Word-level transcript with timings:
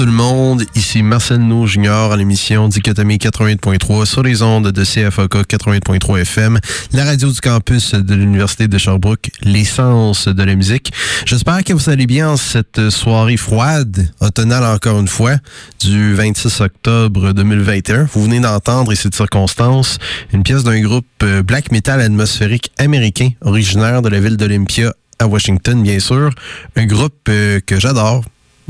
Tout 0.00 0.06
le 0.06 0.12
monde, 0.12 0.64
ici 0.74 1.02
Marcel 1.02 1.40
No 1.40 1.66
Junior 1.66 2.10
à 2.10 2.16
l'émission 2.16 2.68
Dichotomie 2.68 3.18
88.3 3.18 4.06
sur 4.06 4.22
les 4.22 4.40
ondes 4.40 4.72
de 4.72 4.82
CFAK 4.82 5.34
88.3 5.46 6.20
FM, 6.22 6.58
la 6.94 7.04
radio 7.04 7.30
du 7.30 7.38
campus 7.38 7.94
de 7.94 8.14
l'Université 8.14 8.66
de 8.66 8.78
Sherbrooke, 8.78 9.30
l'essence 9.42 10.26
de 10.26 10.42
la 10.42 10.54
musique. 10.54 10.90
J'espère 11.26 11.64
que 11.64 11.74
vous 11.74 11.90
allez 11.90 12.06
bien 12.06 12.38
cette 12.38 12.88
soirée 12.88 13.36
froide, 13.36 14.10
automnale 14.20 14.64
encore 14.64 14.98
une 15.00 15.06
fois, 15.06 15.36
du 15.80 16.14
26 16.14 16.62
octobre 16.62 17.32
2021. 17.34 18.08
Vous 18.10 18.24
venez 18.24 18.40
d'entendre, 18.40 18.94
ici 18.94 19.10
de 19.10 19.14
circonstance, 19.14 19.98
une 20.32 20.44
pièce 20.44 20.64
d'un 20.64 20.80
groupe 20.80 21.04
euh, 21.22 21.42
black 21.42 21.70
metal 21.72 22.00
atmosphérique 22.00 22.72
américain, 22.78 23.28
originaire 23.42 24.00
de 24.00 24.08
la 24.08 24.18
ville 24.18 24.38
d'Olympia 24.38 24.94
à 25.18 25.26
Washington, 25.26 25.82
bien 25.82 26.00
sûr. 26.00 26.30
Un 26.76 26.86
groupe 26.86 27.28
euh, 27.28 27.60
que 27.60 27.78
j'adore, 27.78 28.24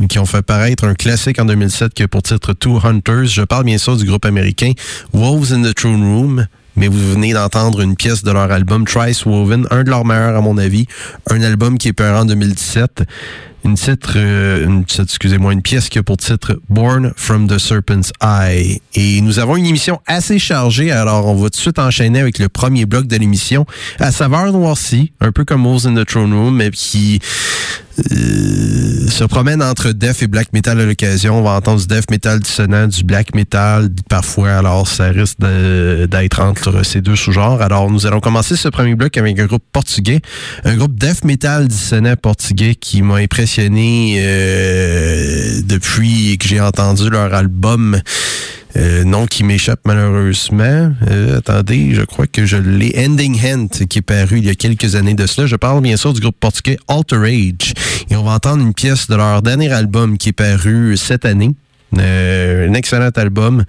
qui 0.09 0.19
ont 0.19 0.26
fait 0.26 0.42
paraître 0.42 0.85
un 0.85 0.95
classique 0.95 1.40
en 1.40 1.45
2007 1.45 1.95
qui 1.95 2.02
a 2.02 2.09
pour 2.09 2.23
titre 2.23 2.52
Two 2.52 2.78
Hunters. 2.85 3.26
Je 3.26 3.42
parle 3.42 3.64
bien 3.64 3.78
sûr 3.78 3.97
du 3.97 4.04
groupe 4.04 4.25
américain 4.25 4.73
Wolves 5.12 5.52
in 5.52 5.62
the 5.62 5.75
Throne 5.75 6.02
Room. 6.02 6.47
Mais 6.76 6.88
vous 6.88 7.12
venez 7.12 7.33
d'entendre 7.33 7.80
une 7.80 7.97
pièce 7.97 8.23
de 8.23 8.30
leur 8.30 8.50
album 8.50 8.87
Trice 8.87 9.26
Woven, 9.26 9.66
un 9.71 9.83
de 9.83 9.90
leurs 9.90 10.04
meilleurs 10.04 10.37
à 10.37 10.40
mon 10.40 10.57
avis, 10.57 10.87
un 11.28 11.42
album 11.42 11.76
qui 11.76 11.88
est 11.88 11.92
paru 11.92 12.19
en 12.19 12.25
2017 12.25 13.02
une 13.64 13.76
euh, 14.17 14.83
excusez-moi, 14.99 15.52
une 15.52 15.62
pièce 15.62 15.88
qui 15.88 15.99
a 15.99 16.02
pour 16.02 16.17
titre 16.17 16.61
Born 16.69 17.12
from 17.17 17.47
the 17.47 17.59
Serpent's 17.59 18.12
Eye. 18.23 18.81
Et 18.95 19.21
nous 19.21 19.38
avons 19.38 19.57
une 19.57 19.67
émission 19.67 20.00
assez 20.07 20.38
chargée, 20.38 20.90
alors 20.90 21.26
on 21.26 21.35
va 21.35 21.50
tout 21.50 21.57
de 21.57 21.57
suite 21.57 21.79
enchaîner 21.79 22.21
avec 22.21 22.38
le 22.38 22.49
premier 22.49 22.87
bloc 22.87 23.07
de 23.07 23.17
l'émission, 23.17 23.67
à 23.99 24.12
saveur 24.12 24.52
noircie, 24.52 25.12
un 25.21 25.33
peu 25.33 25.45
comme 25.45 25.64
Wolves 25.64 25.87
in 25.87 25.95
the 25.95 26.07
Throne 26.07 26.33
Room, 26.33 26.57
mais 26.57 26.71
qui 26.71 27.21
euh, 28.12 29.09
se 29.09 29.25
promène 29.25 29.62
entre 29.62 29.93
death 29.93 30.23
et 30.23 30.26
black 30.26 30.52
metal 30.52 30.81
à 30.81 30.87
l'occasion. 30.87 31.38
On 31.38 31.43
va 31.43 31.50
entendre 31.50 31.81
du 31.81 31.87
death 31.87 32.11
metal 32.11 32.40
dissonant, 32.40 32.87
du 32.87 33.05
black 33.05 33.35
metal 33.35 33.90
parfois, 34.09 34.52
alors 34.52 34.88
ça 34.88 35.09
risque 35.09 35.38
d'être 35.40 36.40
entre 36.40 36.85
ces 36.85 37.02
deux 37.02 37.17
sous-genres. 37.17 37.61
Alors 37.61 37.90
nous 37.90 38.07
allons 38.07 38.21
commencer 38.21 38.57
ce 38.57 38.69
premier 38.69 38.95
bloc 38.95 39.19
avec 39.19 39.38
un 39.38 39.47
groupe 39.47 39.64
portugais, 39.73 40.23
un 40.64 40.76
groupe 40.76 40.95
death 40.99 41.25
metal 41.25 41.69
dissonant 41.69 42.17
portugais 42.17 42.75
qui 42.75 43.02
m'a 43.02 43.17
impressionné 43.17 43.50
euh, 43.59 45.61
depuis 45.64 46.38
que 46.38 46.47
j'ai 46.47 46.61
entendu 46.61 47.11
leur 47.11 47.35
album 47.35 48.00
euh, 48.76 49.02
nom 49.04 49.26
qui 49.26 49.42
m'échappe 49.42 49.80
malheureusement. 49.85 50.92
Euh, 51.09 51.38
attendez, 51.38 51.95
je 51.95 52.02
crois 52.02 52.26
que 52.26 52.47
je 52.47 52.57
l'ai. 52.57 52.95
Ending 52.97 53.38
Hand, 53.45 53.69
qui 53.88 53.99
est 53.99 54.02
paru 54.02 54.38
il 54.38 54.45
y 54.45 54.50
a 54.50 54.54
quelques 54.54 54.95
années 54.95 55.14
de 55.14 55.26
cela. 55.26 55.47
Je 55.47 55.57
parle 55.57 55.80
bien 55.80 55.97
sûr 55.97 56.12
du 56.12 56.21
groupe 56.21 56.37
portugais 56.38 56.78
Alter 56.88 57.16
Age. 57.16 57.75
Et 58.11 58.16
on 58.16 58.23
va 58.23 58.33
entendre 58.33 58.62
une 58.62 58.75
pièce 58.75 59.09
de 59.09 59.16
leur 59.16 59.42
dernier 59.42 59.73
album 59.73 60.19
qui 60.19 60.28
est 60.28 60.33
paru 60.33 60.97
cette 60.97 61.25
année. 61.25 61.50
Euh, 61.99 62.68
un 62.68 62.75
excellent 62.75 63.11
album 63.11 63.64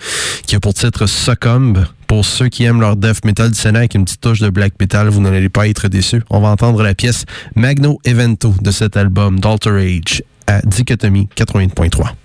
qui 0.46 0.56
a 0.56 0.60
pour 0.60 0.74
titre 0.74 1.08
Succumb. 1.08 1.86
Pour 2.08 2.26
ceux 2.26 2.50
qui 2.50 2.66
aiment 2.66 2.82
leur 2.82 2.98
death 2.98 3.24
metal 3.24 3.52
du 3.52 3.58
Sénat 3.58 3.80
avec 3.80 3.96
une 3.96 4.04
petite 4.04 4.22
touche 4.22 4.40
de 4.40 4.50
black 4.50 4.74
metal, 4.80 5.08
vous 5.08 5.22
n'allez 5.22 5.48
pas 5.50 5.68
être 5.68 5.88
déçus. 5.88 6.22
On 6.30 6.42
va 6.42 6.50
entendre 6.50 6.84
la 6.84 6.94
pièce 6.94 7.26
Magno 7.56 8.00
Evento 8.04 8.54
de 8.62 8.72
cet 8.72 8.98
album 8.98 9.40
d'Alter 9.40 9.70
Age 9.70 10.24
à 10.48 10.62
Dichotomie 10.62 11.30
80.3. 11.38 12.21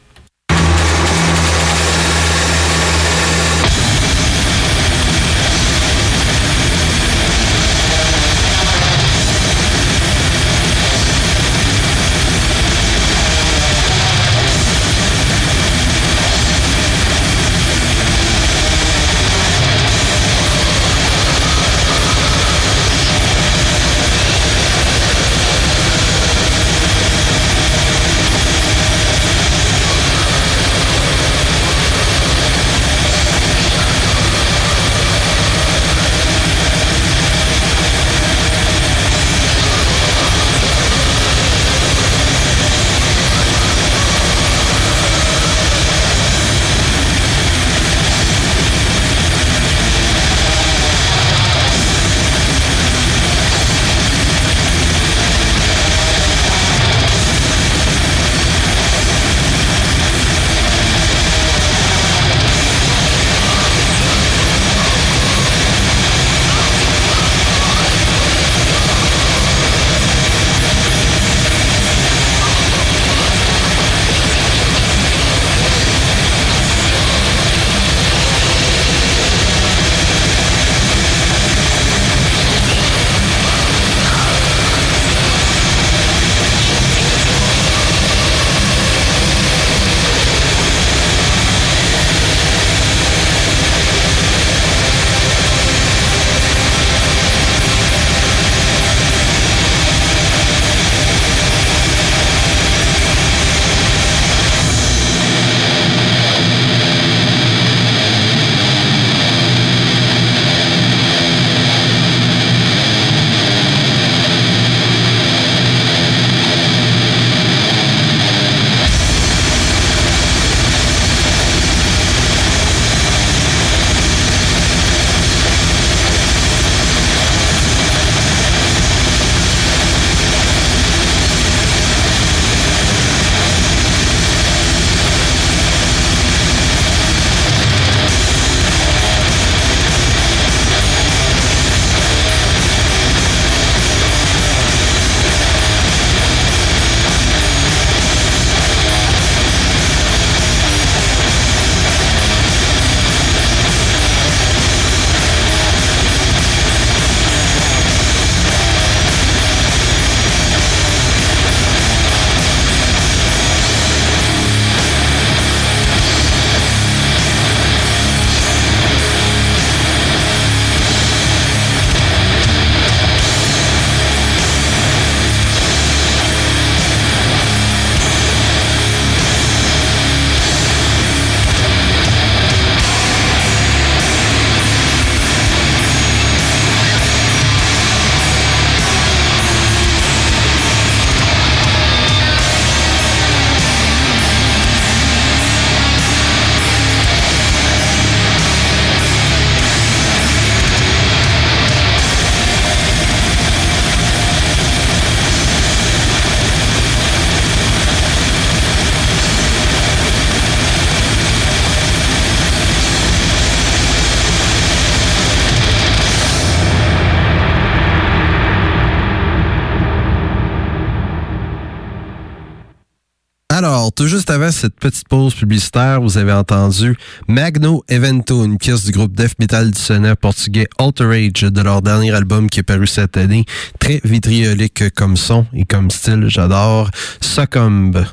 Tout 223.97 224.09
juste 224.09 224.29
avant 224.29 224.51
cette 224.51 224.75
petite 224.75 225.09
pause 225.09 225.35
publicitaire, 225.35 226.03
vous 226.03 226.19
avez 226.19 226.33
entendu 226.33 226.99
Magno 227.29 227.83
Evento, 227.89 228.45
une 228.45 228.59
pièce 228.59 228.85
du 228.85 228.93
groupe 228.93 229.15
death 229.15 229.39
metal 229.39 229.71
dissonant 229.71 230.15
portugais 230.15 230.69
Alterage 230.79 231.51
de 231.51 231.63
leur 231.63 231.81
dernier 231.81 232.13
album 232.13 232.51
qui 232.51 232.61
est 232.61 232.63
paru 232.63 232.87
cette 232.87 233.17
année. 233.17 233.47
Très 233.79 234.03
vitriolique 234.05 234.95
comme 234.95 235.17
son 235.17 235.47
et 235.55 235.65
comme 235.65 235.91
style, 235.91 236.27
j'adore. 236.29 236.91
Succumb 237.23 238.05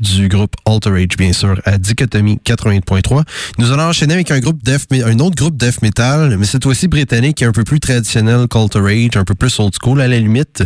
du 0.00 0.28
groupe 0.28 0.54
Alterage, 0.64 1.16
bien 1.16 1.32
sûr, 1.32 1.60
à 1.64 1.78
Dichotomie 1.78 2.38
88.3. 2.44 3.22
Nous 3.58 3.72
allons 3.72 3.84
enchaîner 3.84 4.14
avec 4.14 4.30
un 4.30 4.40
groupe 4.40 4.62
death, 4.62 4.86
un 4.92 5.18
autre 5.18 5.36
groupe 5.36 5.56
death 5.56 5.82
metal, 5.82 6.36
mais 6.38 6.46
cette 6.46 6.64
fois-ci 6.64 6.88
britannique, 6.88 7.42
un 7.42 7.52
peu 7.52 7.64
plus 7.64 7.80
traditionnel 7.80 8.46
qu'Alterage, 8.48 9.16
un 9.16 9.24
peu 9.24 9.34
plus 9.34 9.58
old 9.58 9.72
school 9.80 10.00
à 10.00 10.08
la 10.08 10.18
limite, 10.18 10.62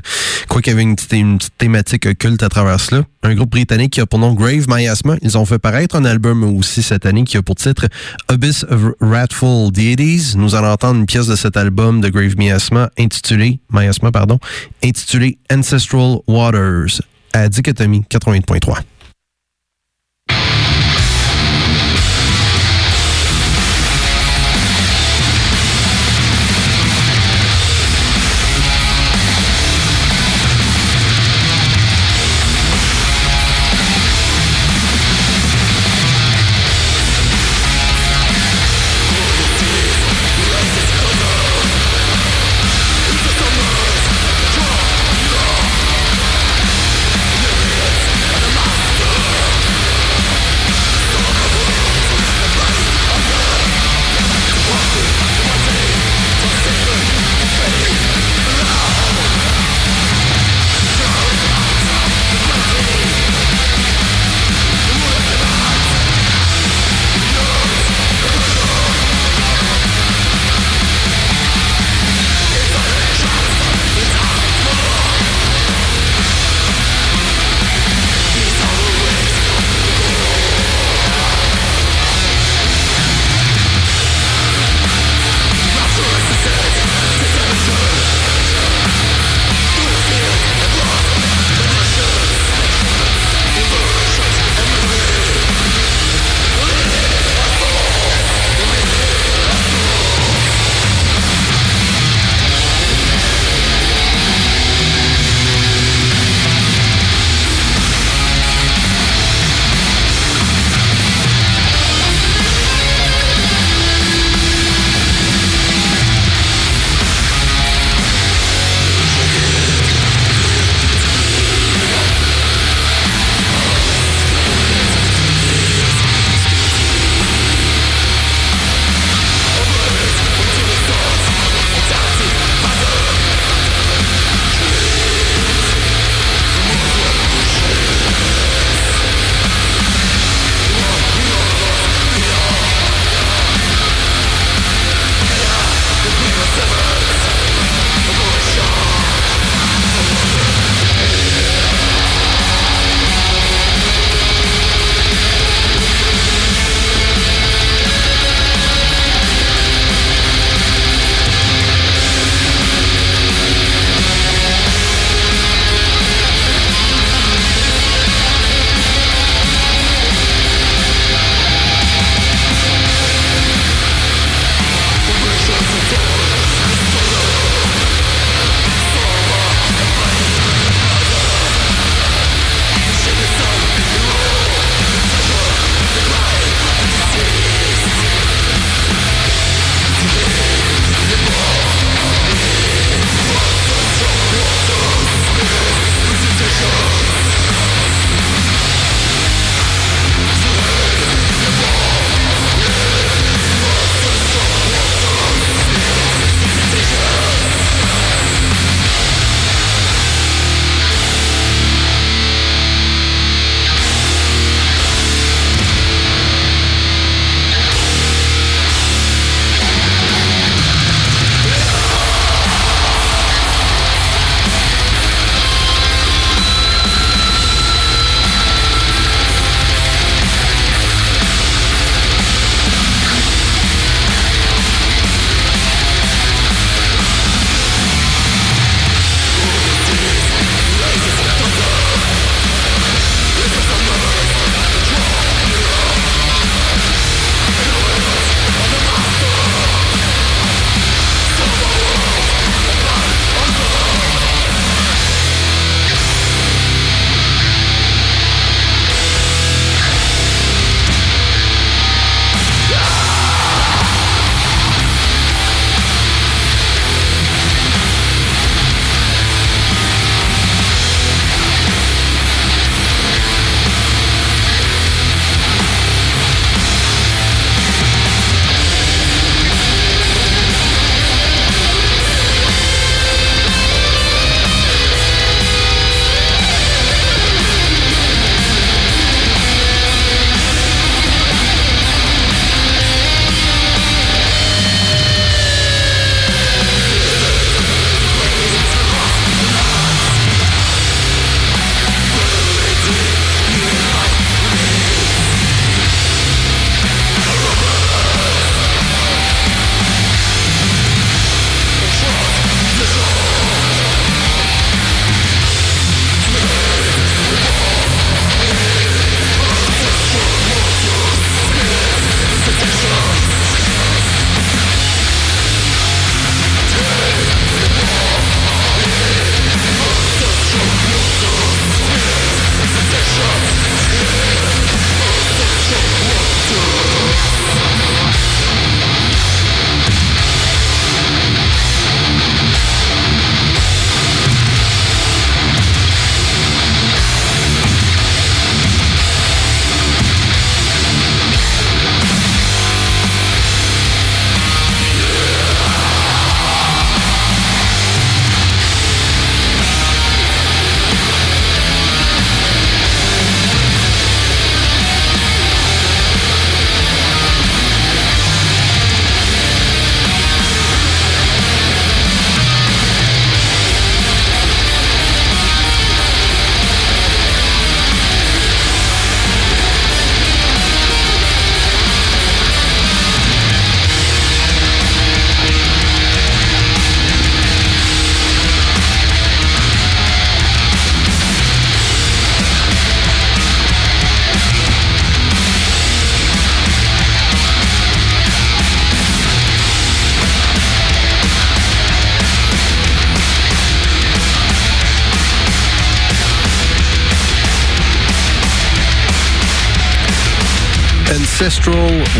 quoi 0.49 0.61
qu'il 0.61 0.73
y 0.73 0.75
avait 0.75 0.83
une 0.83 0.97
petite, 0.97 1.51
thématique 1.59 2.07
occulte 2.07 2.43
à 2.43 2.49
travers 2.49 2.81
cela. 2.81 3.03
Un 3.23 3.35
groupe 3.35 3.51
britannique 3.51 3.93
qui 3.93 4.01
a 4.01 4.07
pour 4.07 4.19
nom 4.19 4.35
Grave 4.35 4.67
Miasma. 4.69 5.17
Ils 5.23 5.39
ont 5.39 5.45
fait 5.45 5.59
paraître 5.59 5.95
un 5.95 6.05
album 6.05 6.43
aussi 6.43 6.83
cette 6.83 7.07
année 7.07 7.25
qui 7.25 7.37
a 7.37 7.43
pour 7.43 7.55
titre 7.55 7.87
Abyss 8.29 8.65
of 8.69 8.81
Wrathful 9.01 9.71
Deities. 9.71 10.35
Nous 10.37 10.55
allons 10.55 10.73
entendre 10.73 10.99
une 10.99 11.07
pièce 11.07 11.27
de 11.27 11.37
cet 11.37 11.57
album 11.57 12.01
de 12.01 12.09
Grave 12.09 12.37
Miasma 12.37 12.91
intitulée, 12.99 13.61
Miasma, 13.71 14.11
pardon, 14.11 14.39
intitulée 14.85 15.39
Ancestral 15.53 16.19
Waters 16.27 17.01
à 17.33 17.49
Dichotomie 17.49 18.05
88.3. 18.11 18.83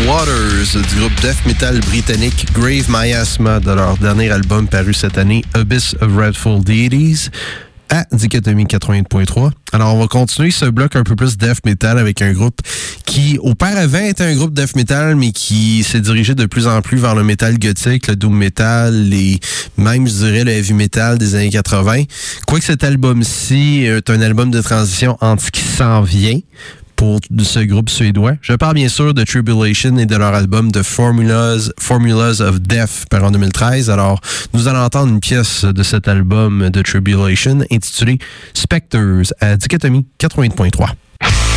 Waters 0.07 0.81
du 0.89 0.99
groupe 0.99 1.21
death 1.21 1.45
metal 1.45 1.79
britannique 1.81 2.47
Grave 2.53 2.89
Miasma 2.89 3.59
de 3.59 3.71
leur 3.71 3.97
dernier 3.97 4.29
album 4.31 4.67
paru 4.67 4.93
cette 4.93 5.17
année, 5.17 5.43
Abyss 5.53 5.95
of 6.01 6.15
Redful 6.15 6.63
Deities 6.63 7.29
à 7.89 8.05
Dichotomie 8.11 8.65
80.3. 8.65 9.51
Alors, 9.71 9.95
on 9.95 9.99
va 9.99 10.07
continuer 10.07 10.51
ce 10.51 10.65
bloc 10.65 10.95
un 10.95 11.03
peu 11.03 11.15
plus 11.15 11.37
death 11.37 11.65
metal 11.65 11.97
avec 11.99 12.21
un 12.21 12.33
groupe 12.33 12.59
qui, 13.05 13.37
auparavant, 13.41 14.03
était 14.03 14.23
un 14.23 14.35
groupe 14.35 14.53
death 14.53 14.75
metal, 14.75 15.15
mais 15.15 15.31
qui 15.31 15.83
s'est 15.83 16.01
dirigé 16.01 16.33
de 16.33 16.47
plus 16.47 16.67
en 16.67 16.81
plus 16.81 16.97
vers 16.97 17.13
le 17.13 17.23
metal 17.23 17.59
gothique, 17.59 18.07
le 18.07 18.15
doom 18.15 18.35
metal, 18.35 19.09
les, 19.09 19.39
même, 19.77 20.07
je 20.07 20.13
dirais, 20.13 20.43
le 20.43 20.51
heavy 20.51 20.73
metal 20.73 21.17
des 21.17 21.35
années 21.35 21.51
80. 21.51 22.03
Quoique 22.47 22.65
cet 22.65 22.83
album-ci 22.83 23.83
est 23.85 24.09
un 24.09 24.21
album 24.21 24.49
de 24.49 24.61
transition 24.61 25.17
ce 25.21 25.51
qui 25.51 25.61
s'en 25.61 26.01
vient, 26.01 26.39
pour 27.03 27.19
ce 27.39 27.59
groupe 27.59 27.89
suédois. 27.89 28.35
Je 28.41 28.53
parle 28.53 28.75
bien 28.75 28.87
sûr 28.87 29.13
de 29.13 29.23
Tribulation 29.25 29.97
et 29.97 30.05
de 30.05 30.15
leur 30.15 30.33
album 30.33 30.71
The 30.71 30.83
Formulas, 30.83 31.69
Formulas 31.77 32.39
of 32.39 32.61
Death 32.61 33.07
par 33.09 33.25
en 33.25 33.31
2013. 33.31 33.89
Alors, 33.89 34.21
nous 34.53 34.69
allons 34.69 34.79
entendre 34.79 35.11
une 35.11 35.19
pièce 35.19 35.65
de 35.65 35.83
cet 35.83 36.07
album 36.07 36.69
de 36.69 36.81
Tribulation 36.81 37.59
intitulée 37.69 38.19
Spectres 38.53 39.33
à 39.41 39.57
Dichotomie 39.57 40.05
80.3. 40.17 41.52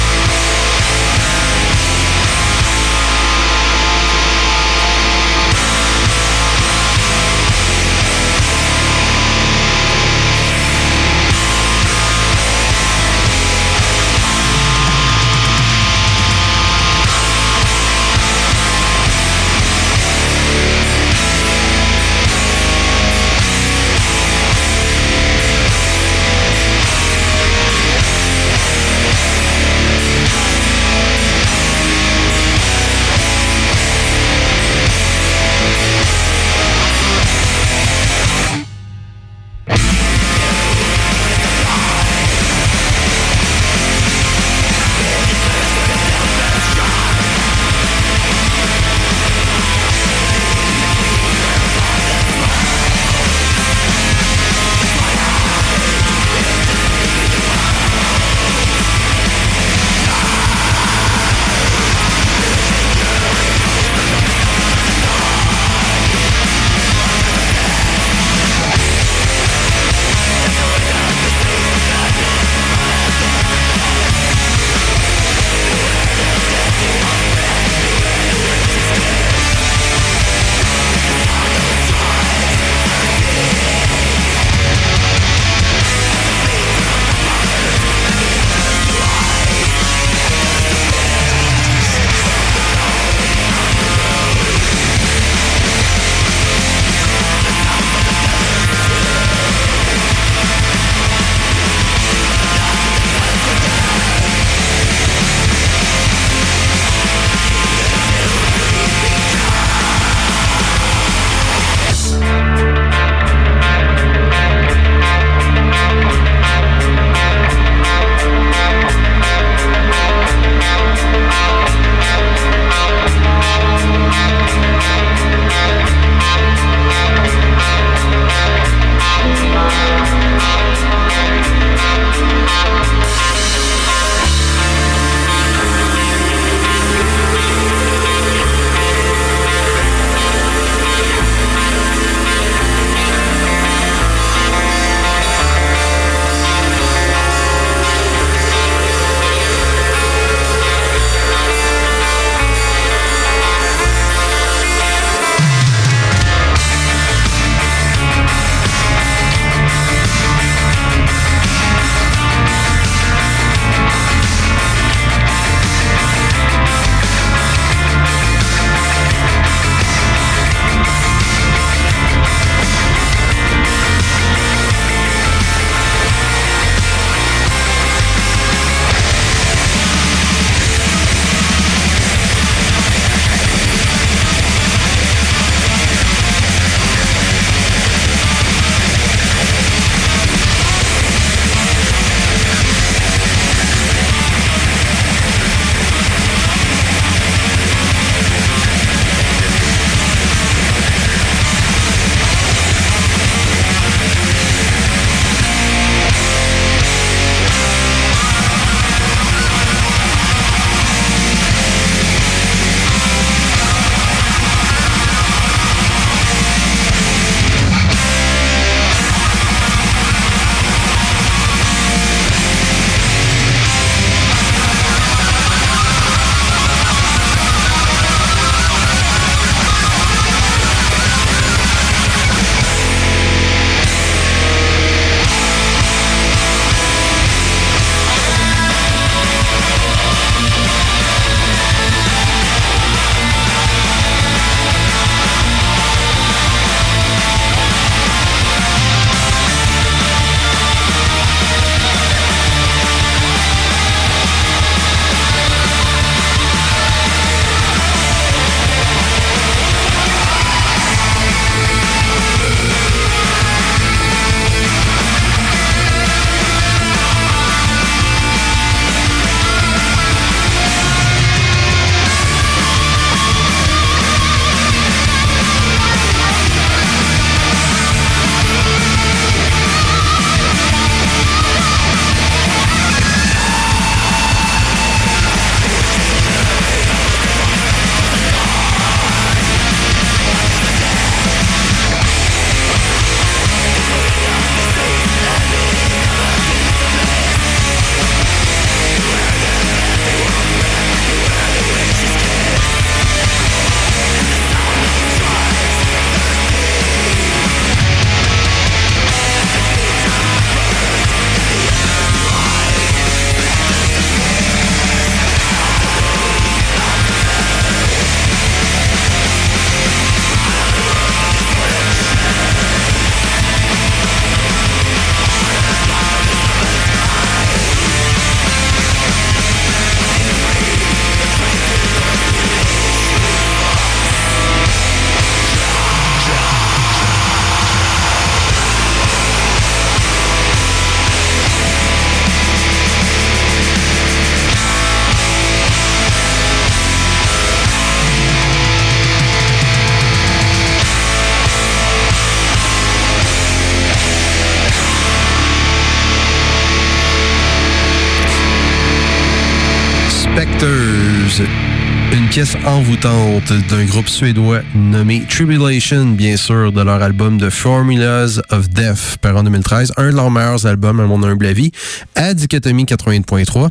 pièce 362.37 362.57
envoûtante 362.67 363.51
d'un 363.71 363.87
groupe 363.87 364.11
suédois 364.11 364.61
nommé 364.75 365.23
Tribulation, 365.27 366.05
bien 366.05 366.37
sûr, 366.37 366.71
de 366.71 366.83
leur 366.83 367.03
album 367.03 367.41
The 367.41 367.49
Formulas 367.49 368.41
of 368.51 368.69
Death, 368.69 369.17
par 369.23 369.39
en 369.39 369.43
2013. 369.43 369.95
Un 369.97 370.11
de 370.11 370.17
leurs 370.17 370.31
meilleurs 370.31 370.67
albums, 370.67 371.01
à 371.01 371.07
mon 371.07 371.23
humble 371.23 371.47
avis, 371.47 371.73
à 372.15 372.35
Dichotomie 372.35 372.85
80.3. 372.85 373.71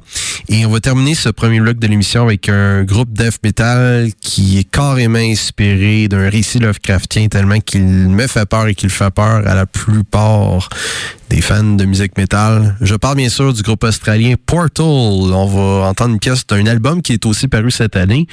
Et 0.50 0.66
on 0.66 0.72
va 0.72 0.80
terminer 0.80 1.14
ce 1.14 1.30
premier 1.30 1.60
bloc 1.60 1.78
de 1.78 1.86
l'émission 1.86 2.24
avec 2.24 2.50
un 2.50 2.84
groupe 2.84 3.14
death 3.14 3.38
metal 3.44 4.10
qui 4.20 4.58
est 4.58 4.64
carrément 4.64 5.20
inspiré 5.20 6.08
d'un 6.08 6.28
récit 6.28 6.58
Lovecraftien 6.58 7.28
tellement 7.28 7.60
qu'il 7.60 7.84
me 7.84 8.26
fait 8.26 8.48
peur 8.48 8.66
et 8.66 8.74
qu'il 8.74 8.90
fait 8.90 9.12
peur 9.12 9.48
à 9.48 9.54
la 9.54 9.68
plupart 9.68 10.70
des 11.30 11.42
fans 11.42 11.64
de 11.64 11.86
musique 11.86 12.18
métal. 12.18 12.76
Je 12.82 12.96
parle 12.96 13.18
bien 13.18 13.30
sûr 13.30 13.54
du 13.54 13.62
groupe 13.62 13.84
australien 13.84 14.36
Portal. 14.46 14.86
On 14.86 15.46
va 15.48 15.88
entendre 15.88 16.14
une 16.14 16.20
pièce 16.20 16.46
d'un 16.48 16.66
album 16.66 17.02
qui 17.02 17.14
est 17.14 17.26
aussi 17.26 17.48
paru 17.48 17.72
cette 17.72 17.96
année. 17.96 18.28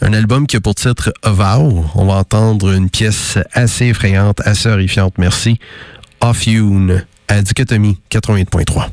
Un 0.00 0.12
album 0.12 0.46
qui 0.46 0.56
a 0.56 0.60
pour 0.60 0.74
titre 0.74 1.12
Vow. 1.24 1.84
On 1.94 2.06
va 2.06 2.14
entendre 2.14 2.72
une 2.72 2.90
pièce 2.90 3.38
assez 3.52 3.86
effrayante, 3.86 4.40
assez 4.44 4.68
horrifiante, 4.68 5.14
merci. 5.18 5.58
Off 6.20 6.46
Yoon 6.46 7.02
à 7.28 7.42
Dichotomie 7.42 7.98
88.3. 8.10 8.88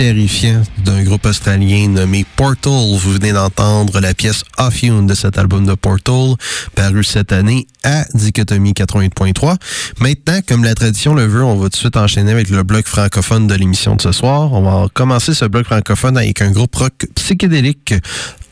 terrifiant 0.00 0.62
d'un 0.82 1.02
groupe 1.02 1.26
australien 1.26 1.86
nommé 1.88 2.24
Portal. 2.34 2.72
Vous 2.72 3.12
venez 3.12 3.32
d'entendre 3.32 4.00
la 4.00 4.14
pièce 4.14 4.44
Off 4.56 4.82
de 4.82 5.14
cet 5.14 5.36
album 5.36 5.66
de 5.66 5.74
Portal, 5.74 6.36
paru 6.74 7.04
cette 7.04 7.32
année 7.32 7.66
à 7.84 8.06
Dichotomie 8.14 8.72
88.3. 8.72 9.56
Maintenant, 9.98 10.40
comme 10.48 10.64
la 10.64 10.74
tradition 10.74 11.12
le 11.12 11.26
veut, 11.26 11.44
on 11.44 11.56
va 11.56 11.64
tout 11.64 11.72
de 11.72 11.76
suite 11.76 11.98
enchaîner 11.98 12.32
avec 12.32 12.48
le 12.48 12.62
bloc 12.62 12.86
francophone 12.86 13.46
de 13.46 13.54
l'émission 13.54 13.94
de 13.94 14.00
ce 14.00 14.12
soir. 14.12 14.54
On 14.54 14.62
va 14.62 14.88
commencer 14.94 15.34
ce 15.34 15.44
bloc 15.44 15.66
francophone 15.66 16.16
avec 16.16 16.40
un 16.40 16.50
groupe 16.50 16.74
rock 16.76 17.06
psychédélique 17.16 17.92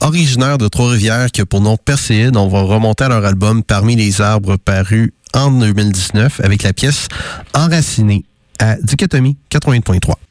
originaire 0.01 0.59
de 0.59 0.69
Trois-Rivières 0.69 1.31
qui 1.31 1.41
a 1.41 1.47
pour 1.47 1.63
nom 1.63 1.79
Perséide. 1.79 2.37
On 2.37 2.49
va 2.49 2.61
remonter 2.61 3.05
à 3.05 3.09
leur 3.09 3.25
album 3.25 3.63
Parmi 3.63 3.97
les 3.97 4.21
arbres 4.21 4.57
paru 4.59 5.15
en 5.33 5.51
2019 5.51 6.43
avec 6.45 6.63
la 6.63 6.75
pièce 6.75 7.09
Enraciné 7.55 8.27
à 8.59 8.77
Dichotomie 8.83 9.39
80.3. 9.51 10.28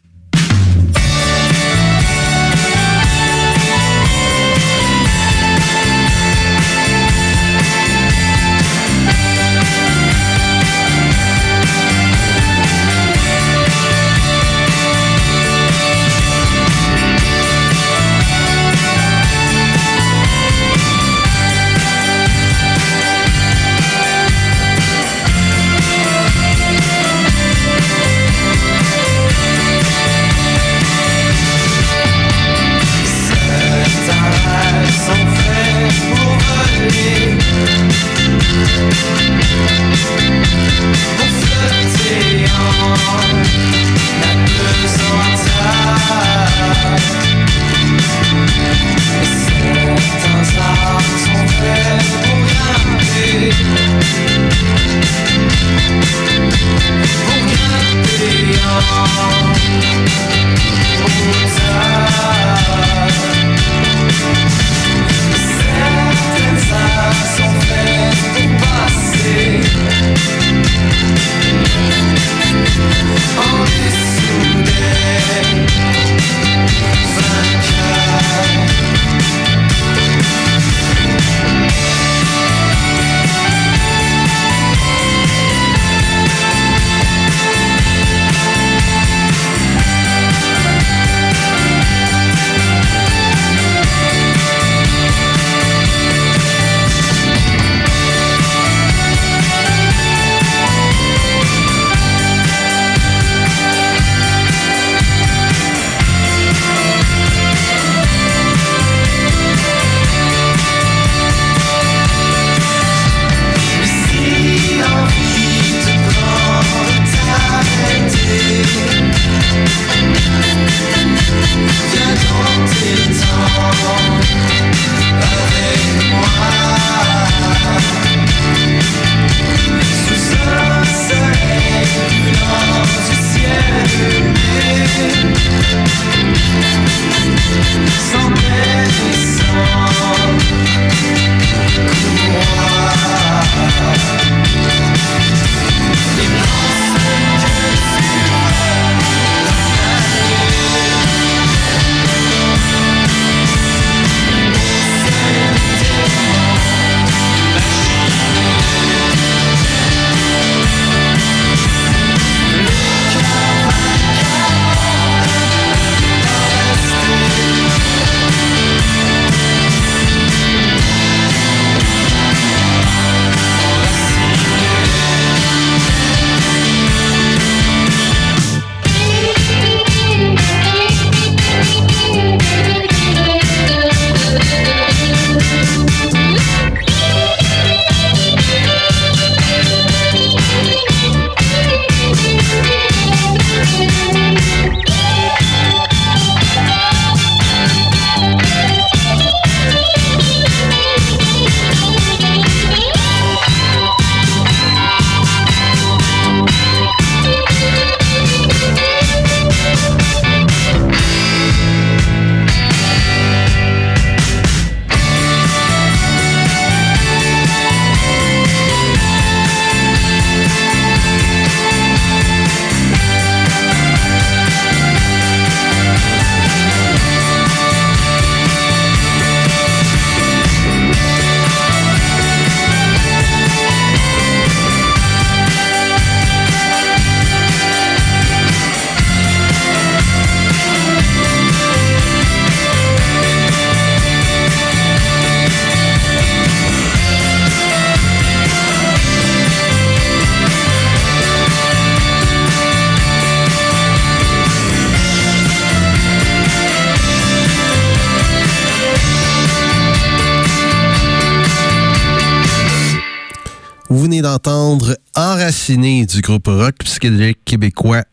psychédélique 266.88 267.40
québécois 267.44 268.04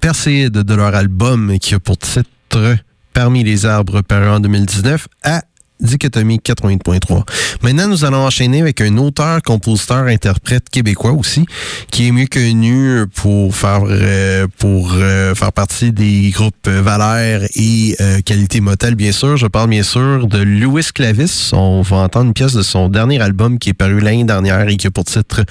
Perséide 0.00 0.52
de 0.52 0.74
leur 0.74 0.94
album 0.94 1.58
qui 1.60 1.74
a 1.74 1.78
pour 1.78 1.96
titre 1.96 2.76
Parmi 3.12 3.44
les 3.44 3.66
arbres 3.66 4.02
paru 4.02 4.28
en 4.28 4.40
2019 4.40 5.06
à 5.22 5.42
Dichotomie 5.80 6.38
80.3. 6.38 7.24
Maintenant, 7.62 7.86
nous 7.86 8.04
allons 8.04 8.26
enchaîner 8.26 8.60
avec 8.62 8.80
un 8.80 8.96
auteur, 8.96 9.42
compositeur, 9.42 10.06
interprète 10.06 10.68
québécois 10.70 11.12
aussi, 11.12 11.46
qui 11.90 12.08
est 12.08 12.10
mieux 12.10 12.26
connu 12.26 13.04
pour 13.14 13.54
faire 13.54 13.82
euh, 13.86 14.46
euh, 14.64 15.34
partie 15.54 15.92
des 15.92 16.30
groupes 16.30 16.68
Valère 16.68 17.42
et 17.54 17.96
euh, 18.00 18.20
Qualité 18.24 18.60
Motel, 18.60 18.96
bien 18.96 19.12
sûr. 19.12 19.36
Je 19.36 19.46
parle 19.46 19.70
bien 19.70 19.84
sûr 19.84 20.26
de 20.26 20.38
Louis 20.38 20.86
Clavis. 20.92 21.50
On 21.52 21.82
va 21.82 21.98
entendre 21.98 22.26
une 22.26 22.34
pièce 22.34 22.54
de 22.54 22.62
son 22.62 22.88
dernier 22.88 23.20
album 23.20 23.58
qui 23.58 23.70
est 23.70 23.74
paru 23.74 24.00
l'année 24.00 24.24
dernière 24.24 24.68
et 24.68 24.76
qui 24.76 24.88
a 24.88 24.90
pour 24.90 25.04
titre 25.04 25.44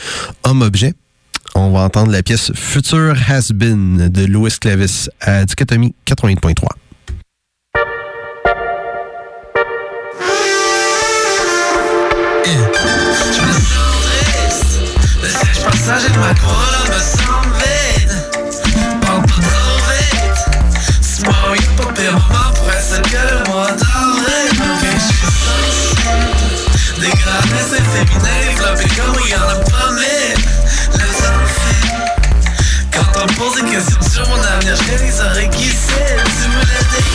Homme-Objet. 0.44 0.94
On 1.56 1.70
va 1.72 1.82
entendre 1.82 2.12
la 2.12 2.24
pièce 2.24 2.52
Future 2.56 3.16
Has 3.30 3.52
Been 3.54 4.10
de 4.10 4.26
Louis 4.26 4.52
Clavis 4.60 5.10
à 5.22 5.46
Dichotomie 5.46 5.94
80.3. 6.08 6.54
passager 15.66 16.10
de 16.10 16.20
ma 16.20 16.34
corolla 16.36 16.84
me 16.90 17.00
semble 17.00 17.54
vide 17.60 18.14
Parle 19.02 19.22
pas 19.22 19.42
trop 19.42 19.80
vite 19.90 20.40
C'est 21.02 21.26
moi, 21.26 21.36
y'a 21.56 21.84
pas 21.84 21.92
pire 21.94 22.14
moment 22.14 22.52
pour 22.56 22.70
être 22.72 22.84
seul 22.84 23.02
que 23.02 23.18
le 23.18 23.52
mois 23.52 23.72
d'avril 23.72 24.50
Ok, 24.60 24.84
j'suis 24.98 25.32
sensible 25.44 27.00
Dégradé, 27.00 27.60
c'est 27.70 27.84
féminin, 27.84 28.43
sur 33.82 34.28
mon 34.30 34.36
avenir 34.36 34.76
J'ai 34.76 34.98
les 34.98 35.50
qui 35.50 35.70
s'aiment 35.70 36.34
Tu 36.42 36.48
me 36.50 36.60
l'as 36.60 36.86
dit 36.92 37.06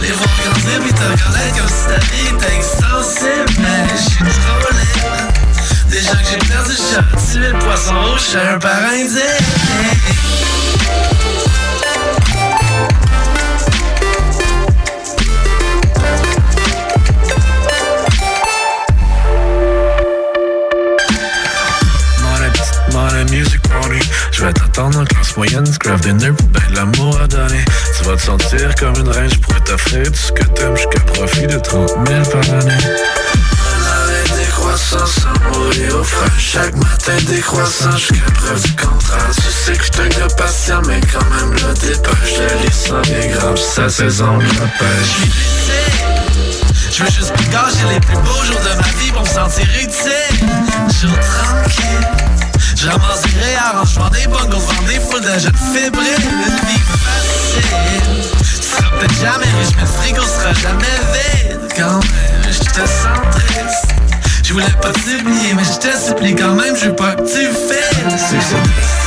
Les 0.00 0.12
voir 0.12 0.28
grandir 0.44 0.80
puis 0.80 0.92
te 0.92 1.02
reconnaître 1.02 1.56
comme 1.56 1.68
si 1.68 1.86
ta 1.86 1.98
vie 2.06 2.26
était 2.34 2.54
extensible 2.56 3.52
Mais 3.58 3.86
j'suis 3.96 4.24
trop 4.24 4.70
libre 4.72 5.16
Déjà 5.88 6.12
que 6.12 6.26
j'ai 6.30 6.38
perdu, 6.48 6.72
j'ai 6.72 7.02
tué 7.32 7.48
le 7.52 7.58
poisson 7.58 7.94
rouge, 8.02 8.22
je 8.32 8.38
un 8.38 8.58
parrain 8.58 9.04
classe 25.34 25.36
moyenne, 25.36 25.66
scrap 25.66 26.00
dinner 26.00 26.30
ben 26.50 26.62
de 26.70 26.76
l'amour 26.76 27.20
à 27.20 27.26
donner 27.26 27.64
Tu 27.96 28.04
vas 28.04 28.16
te 28.16 28.22
sentir 28.22 28.74
comme 28.78 28.94
une 28.96 29.08
reine, 29.08 29.30
je 29.30 29.38
pourrais 29.38 29.60
t'offrir 29.60 30.04
tout 30.04 30.14
ce 30.14 30.32
que 30.32 30.44
t'aimes 30.44 30.76
jusqu'à 30.76 31.00
profit 31.00 31.46
de 31.46 31.58
30 31.58 31.90
000 32.06 32.22
par 32.30 32.54
année. 32.54 32.78
Croissance 34.50 35.26
mourir 35.52 35.98
au 35.98 36.04
frais. 36.04 36.30
Chaque 36.38 36.74
matin 36.76 37.12
décroissant 37.26 37.96
jusqu'à 37.96 38.30
preuve 38.34 38.62
du 38.62 38.72
contraire. 38.76 39.30
Tu 39.34 39.42
sais 39.42 39.72
que 39.72 39.84
j'suis 39.84 40.02
un 40.02 40.08
gars 40.08 40.34
patient 40.36 40.82
mais 40.86 41.00
quand 41.12 41.24
même 41.30 41.52
le 41.52 41.74
dépêche 41.74 42.38
De 42.38 42.66
l'histoire 42.66 43.02
bien 43.02 43.28
grave 43.34 43.58
sa 43.58 43.88
saison 43.88 44.36
me 44.36 44.48
pêche. 44.78 45.16
Je 46.92 47.02
veux 47.02 47.10
juste 47.10 47.32
plus 47.34 47.48
gâcher 47.48 47.92
les 47.92 48.00
plus 48.00 48.16
beaux 48.16 48.44
jours 48.44 48.60
de 48.60 48.76
ma 48.80 48.88
vie 49.00 49.12
pour 49.12 49.22
me 49.22 49.28
sentir 49.28 49.66
utile 49.82 50.46
Jour 51.00 51.18
tranquille 51.18 52.33
Des 52.84 52.90
réarrange, 53.40 53.94
je 53.94 54.20
des 54.20 54.26
bongos, 54.26 54.58
vends 54.58 54.82
des 54.86 55.00
foules 55.00 55.22
de 55.22 55.38
jeunes 55.38 55.56
fébriles. 55.72 56.04
Une 56.20 56.68
vie 56.68 56.82
facile 57.02 57.64
Tu 58.38 58.62
seras 58.62 58.90
peut-être 58.98 59.14
jamais 59.14 59.46
riche 59.58 59.74
mais 59.74 59.82
le 59.82 59.86
frigo 59.86 60.20
sera 60.20 60.52
jamais 60.52 60.84
vide. 61.14 61.60
Quand 61.74 61.94
même, 61.94 62.52
je 62.52 62.58
te 62.58 62.86
sens 62.86 63.20
triste 63.30 64.13
je 64.44 64.52
voulais 64.52 64.66
pas 64.82 64.92
t'oublier, 64.92 65.54
mais 65.54 65.64
je 65.64 65.78
te 65.78 65.96
supplie 65.96 66.34
quand 66.34 66.54
même, 66.54 66.76
je 66.76 66.86
veux 66.86 66.96
pas 66.96 67.14
que 67.14 67.22
tu 67.22 67.46
fasses. 67.46 67.94
C'est 68.16 68.40
ça, 68.40 68.56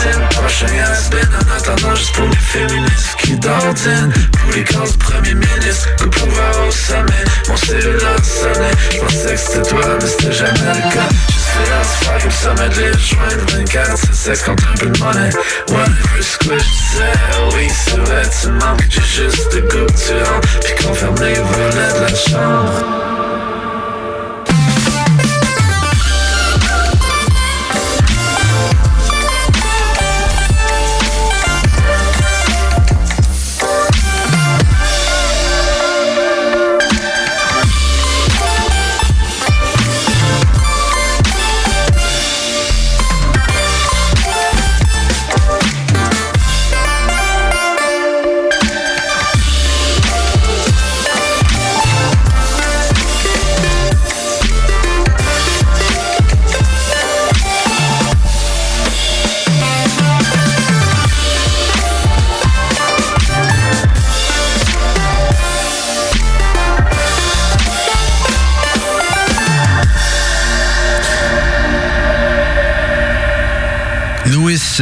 c'est 0.02 0.20
le 0.20 0.30
prochain 0.30 0.66
has-been 0.66 1.30
En 1.36 1.56
attendant, 1.56 1.96
juste 1.96 2.14
pour 2.16 2.28
les 2.28 2.36
féministes 2.36 3.16
qui 3.22 3.36
d'ordine 3.36 4.12
Pour 4.42 4.52
les 4.56 4.64
camps 4.64 4.84
du 4.84 4.98
premier 4.98 5.34
ministre, 5.36 5.96
que 5.98 6.06
pouvoir 6.06 6.68
au 6.68 6.72
sommet. 6.72 7.24
Mon 7.48 7.56
cellulaire 7.56 8.24
sonnait, 8.24 8.72
je 8.92 9.00
pensais 9.00 9.34
que 9.34 9.40
c'était 9.40 9.70
toi, 9.70 9.82
mais 10.02 10.08
c'était 10.08 10.34
jamais 10.34 10.74
le 10.74 10.94
cas. 10.94 11.10
Juste 11.30 11.70
là, 11.70 11.84
se 11.84 12.06
faire 12.06 12.22
comme 12.22 12.32
ça, 12.32 12.54
mettre 12.54 12.80
les 12.80 12.94
joints 12.94 13.58
24, 13.60 13.98
c'est 13.98 14.16
sexe 14.16 14.42
contre 14.42 14.64
un 14.74 14.78
peu 14.78 14.88
de 14.88 15.00
monnaie. 15.00 15.30
Whatever 15.70 16.22
ce 16.22 16.38
que 16.38 16.58
je 16.58 16.64
disais, 16.64 17.56
oui 17.56 17.68
c'est 17.86 17.98
vrai, 17.98 18.24
tu 18.42 18.50
manques 18.50 18.88
J'ai 18.90 19.24
juste 19.24 19.54
de 19.54 19.62
goût 19.62 19.86
tu 19.96 20.14
rentres, 20.14 20.60
puis 20.62 20.84
qu'on 20.84 20.94
ferme 20.94 21.16
les 21.22 21.36
volets 21.36 21.94
de 21.94 22.02
la 22.02 22.16
chambre 22.16 23.17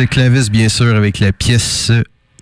Clavis, 0.04 0.50
bien 0.50 0.68
sûr, 0.68 0.94
avec 0.94 1.20
la 1.20 1.32
pièce 1.32 1.90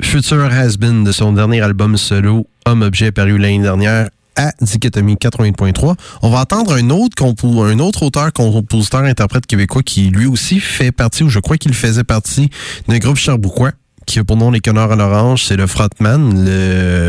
Future 0.01 0.45
Has 0.51 0.77
Been 0.77 1.03
de 1.03 1.11
son 1.11 1.33
dernier 1.33 1.61
album 1.61 1.97
solo, 1.97 2.47
Homme-Objet, 2.65 3.11
paru 3.11 3.37
l'année 3.37 3.59
dernière 3.59 4.09
à 4.35 4.53
Dichotomie 4.59 5.15
80.3. 5.15 5.95
On 6.23 6.29
va 6.31 6.39
entendre 6.39 6.73
un 6.73 6.89
autre, 6.89 7.23
un 7.23 7.79
autre 7.79 8.03
auteur, 8.03 8.33
compositeur, 8.33 9.01
interprète 9.01 9.45
québécois 9.45 9.83
qui 9.83 10.09
lui 10.09 10.25
aussi 10.25 10.59
fait 10.59 10.91
partie, 10.91 11.21
ou 11.21 11.29
je 11.29 11.39
crois 11.39 11.57
qu'il 11.57 11.75
faisait 11.75 12.03
partie 12.03 12.49
d'un 12.87 12.97
groupe 12.97 13.17
charbouquois 13.17 13.71
qui 14.05 14.19
a 14.19 14.23
pour 14.23 14.37
nom 14.37 14.51
Les 14.51 14.59
Conneurs 14.59 14.91
à 14.91 14.95
l'Orange, 14.95 15.43
c'est 15.45 15.55
le 15.55 15.67
frontman, 15.67 16.21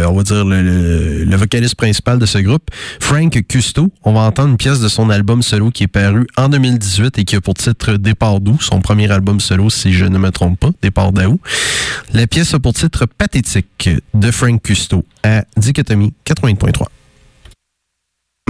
on 0.07 0.12
va 0.12 0.22
dire 0.22 0.45
le, 0.45 1.36
vocaliste 1.36 1.74
principal 1.74 2.18
de 2.18 2.26
ce 2.26 2.38
groupe, 2.38 2.70
Frank 3.01 3.42
Custo. 3.49 3.90
On 4.05 4.12
va 4.12 4.20
entendre 4.20 4.51
une 4.51 4.57
pièce 4.57 4.80
de 4.80 4.88
son 4.88 5.11
album 5.11 5.42
solo 5.42 5.70
qui 5.70 5.84
est 5.84 5.88
paru 5.88 6.26
en 6.36 6.49
2018 6.49 7.18
et 7.18 7.24
qui 7.24 7.36
a 7.36 7.40
pour 7.40 7.55
titre 7.55 7.97
Départ 7.97 8.40
d'où, 8.40 8.61
son 8.61 8.80
premier 8.80 9.11
album 9.11 9.40
solo 9.40 9.70
si 9.70 9.92
je 9.92 10.05
ne 10.05 10.18
me 10.18 10.30
trompe 10.30 10.59
pas, 10.59 10.70
Départ 10.82 11.12
d'où. 11.12 11.40
La 12.12 12.26
pièce 12.26 12.55
a 12.55 12.59
pour 12.59 12.72
titre 12.72 13.07
Pathétique 13.07 13.90
de 14.14 14.30
Frank 14.30 14.62
Custo 14.62 15.05
à 15.22 15.45
Dichotomie 15.57 16.12
80.3. 16.26 16.86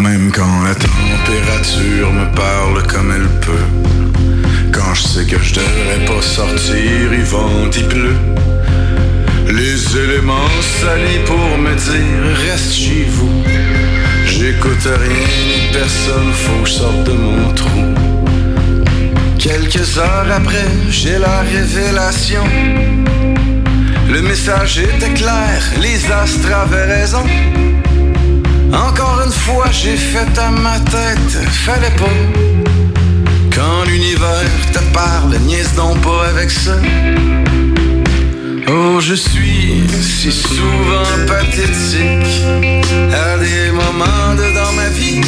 Même 0.01 0.33
quand 0.33 0.63
la 0.65 0.75
température 0.75 2.13
me 2.13 2.35
parle 2.35 2.87
comme 2.87 3.13
elle 3.13 3.41
peut 3.41 4.04
je 4.95 5.03
sais 5.03 5.25
que 5.25 5.43
je 5.43 5.55
devrais 5.55 6.05
pas 6.07 6.23
sortir, 6.23 7.13
il 7.13 7.25
vente, 7.25 7.77
il 7.77 7.89
pleut. 7.89 8.17
Les 9.49 9.97
éléments 9.97 10.51
salis 10.81 11.21
pour 11.27 11.59
me 11.59 11.75
dire 11.75 12.51
reste 12.51 12.73
chez 12.73 13.07
vous. 13.11 13.43
J'écoute 14.27 14.85
rien 14.85 15.73
personne, 15.73 16.33
faut 16.33 16.63
que 16.63 16.69
je 16.69 16.75
sorte 16.75 17.05
de 17.05 17.13
mon 17.13 17.53
trou. 17.53 17.85
Quelques 19.39 19.99
heures 19.99 20.31
après, 20.35 20.67
j'ai 20.91 21.19
la 21.19 21.41
révélation. 21.41 22.45
Le 24.09 24.23
message 24.23 24.79
était 24.79 25.15
clair, 25.15 25.63
les 25.81 26.11
astres 26.11 26.53
avaient 26.53 27.01
raison. 27.01 27.25
Encore 28.73 29.23
une 29.27 29.33
fois, 29.33 29.67
j'ai 29.71 29.97
fait 29.97 30.39
à 30.39 30.51
ma 30.51 30.79
tête, 30.81 31.33
fallait 31.65 31.97
pas. 31.97 32.74
Quand 33.55 33.85
l'univers 33.87 34.51
te 34.73 34.81
parle, 34.93 35.37
niaise 35.47 35.73
donc 35.75 36.01
pas 36.01 36.27
avec 36.29 36.51
ça. 36.51 36.77
Oh, 38.69 38.99
je 39.01 39.15
suis 39.15 39.85
si 40.03 40.33
souvent 40.33 41.27
pathétique 41.27 42.43
à 43.13 43.39
des 43.39 43.71
moments 43.71 44.35
de 44.37 44.55
dans 44.55 44.73
ma 44.73 44.89
vie 44.89 45.21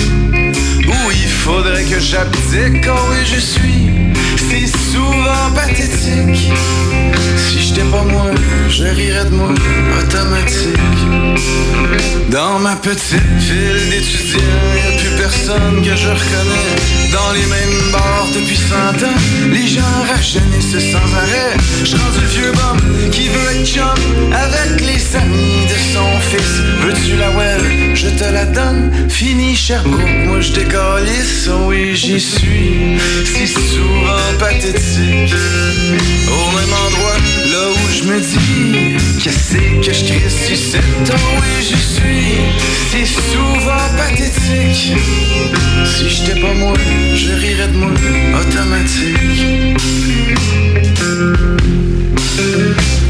où 0.89 1.11
il 1.11 1.29
faudrait 1.29 1.85
que 1.85 2.01
j'abdique. 2.01 2.87
Oh, 2.89 2.99
oui, 3.11 3.25
je 3.25 3.39
suis 3.39 4.06
souvent 4.97 5.51
pathétique. 5.55 6.51
Si 7.37 7.61
j'étais 7.61 7.89
pas 7.93 8.03
moi, 8.03 8.31
je 8.69 8.85
rirais 8.85 9.27
de 9.27 9.35
moi 9.41 9.53
automatique. 10.01 11.01
Dans 12.31 12.59
ma 12.59 12.77
petite 12.77 13.37
ville 13.49 13.91
d'étudiants, 13.91 14.65
y'a 14.83 14.93
plus 15.01 15.15
personne 15.23 15.77
que 15.87 15.95
je 16.03 16.09
reconnais. 16.09 16.77
Dans 17.13 17.33
les 17.33 17.47
mêmes 17.55 17.93
bars 17.93 18.29
depuis 18.35 18.57
cent 18.57 18.97
ans, 19.07 19.21
les 19.53 19.67
gens 19.75 19.97
rajeunissent 20.11 20.93
sans 20.93 21.09
arrêt. 21.23 21.57
Je 21.85 21.97
le 21.97 22.27
vieux 22.35 22.53
bum 22.59 22.79
qui 23.11 23.29
veut 23.29 23.51
être 23.55 23.67
chum 23.67 23.99
avec 24.33 24.81
les 24.81 25.17
amis 25.17 25.67
de 25.73 25.79
son 25.93 26.09
fils. 26.31 26.55
Veux-tu 26.83 27.17
la 27.17 27.31
well? 27.31 27.63
Je 27.95 28.09
te 28.09 28.27
la 28.33 28.45
donne. 28.45 28.91
Fini 29.09 29.55
Sherbrooke, 29.55 30.27
moi 30.27 30.41
je 30.41 30.53
décalisse. 30.53 31.49
Oh 31.49 31.69
oui, 31.69 31.95
j'y 31.95 32.21
suis. 32.21 32.99
Si 33.25 33.47
souvent 33.47 34.29
pathétique. 34.39 34.86
Au 34.89 36.47
même 36.57 36.75
endroit, 36.87 37.19
là 37.51 37.71
où 37.71 37.93
je 37.93 38.05
me 38.05 38.21
dis 38.21 38.97
Qu'est-ce 39.21 39.57
que 39.85 39.93
je 39.93 40.05
crisse 40.05 40.51
ici 40.51 40.79
Oh 41.11 41.15
oui, 41.41 41.53
je 41.61 41.77
suis? 41.77 42.37
Si 42.91 43.07
souvent 43.07 43.89
pathétique. 43.97 44.93
Si 45.85 46.09
j'étais 46.09 46.41
pas 46.41 46.55
moi, 46.55 46.75
je 47.15 47.33
rirais 47.33 47.69
de 47.69 47.77
moi 47.77 47.91
Automatique 48.41 49.77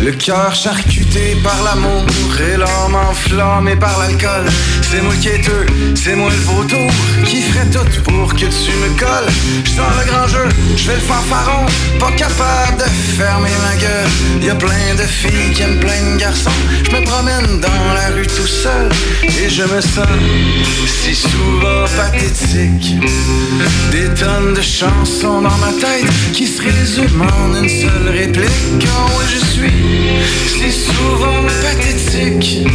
le 0.06 0.12
cœur 0.12 0.54
charcuté 0.54 1.36
par 1.42 1.64
l'amour 1.64 2.06
et 2.38 2.56
l'âme 2.56 2.94
enflammée 2.94 3.74
par 3.74 3.98
l'alcool. 3.98 4.46
C'est 4.88 5.02
moi 5.02 5.12
qui 5.20 5.30
eux, 5.30 5.66
c'est 5.96 6.14
moi 6.14 6.30
le 6.30 6.36
vautour 6.36 6.90
qui 7.24 7.42
ferait 7.42 7.66
tout 7.66 8.02
pour 8.02 8.32
que 8.32 8.46
tu 8.46 8.72
me 8.82 8.96
colles. 8.96 9.32
Je 9.64 9.70
sens 9.70 9.92
le 9.98 10.08
grand 10.08 10.28
jeu, 10.28 10.48
je 10.76 10.82
fais 10.84 10.94
le 10.94 11.00
fanfaron, 11.00 11.66
pas 11.98 12.12
capable 12.12 12.78
de 12.78 12.84
fermer 13.18 13.50
ma 13.64 13.74
gueule. 13.74 14.44
Y 14.46 14.50
a 14.50 14.54
plein 14.54 14.94
de 14.96 15.02
filles 15.02 15.52
qui 15.52 15.62
aiment 15.62 15.80
plein 15.80 16.12
de 16.12 16.20
garçons. 16.20 16.50
Je 16.84 16.90
me 16.96 17.04
promène 17.04 17.60
dans 17.60 17.94
la 17.94 18.14
rue 18.14 18.28
tout 18.28 18.46
seul 18.46 18.88
et 19.24 19.50
je 19.50 19.62
me 19.62 19.80
sens 19.80 20.06
si 21.02 21.16
souvent 21.16 21.84
pathétique. 21.96 22.94
Des 23.90 24.08
tonnes 24.14 24.54
de 24.54 24.62
chansons 24.62 25.42
dans 25.42 25.58
ma 25.58 25.72
tête 25.80 26.06
qui 26.32 26.46
se 26.46 26.62
résument 26.62 27.26
en 27.44 27.60
une 27.60 27.68
seule 27.68 28.08
réplique. 28.08 28.52
Quand 28.78 29.20
je 29.28 29.44
suis 29.44 29.95
c'est 30.46 30.70
souvent 30.70 31.42
pathétique. 31.62 32.66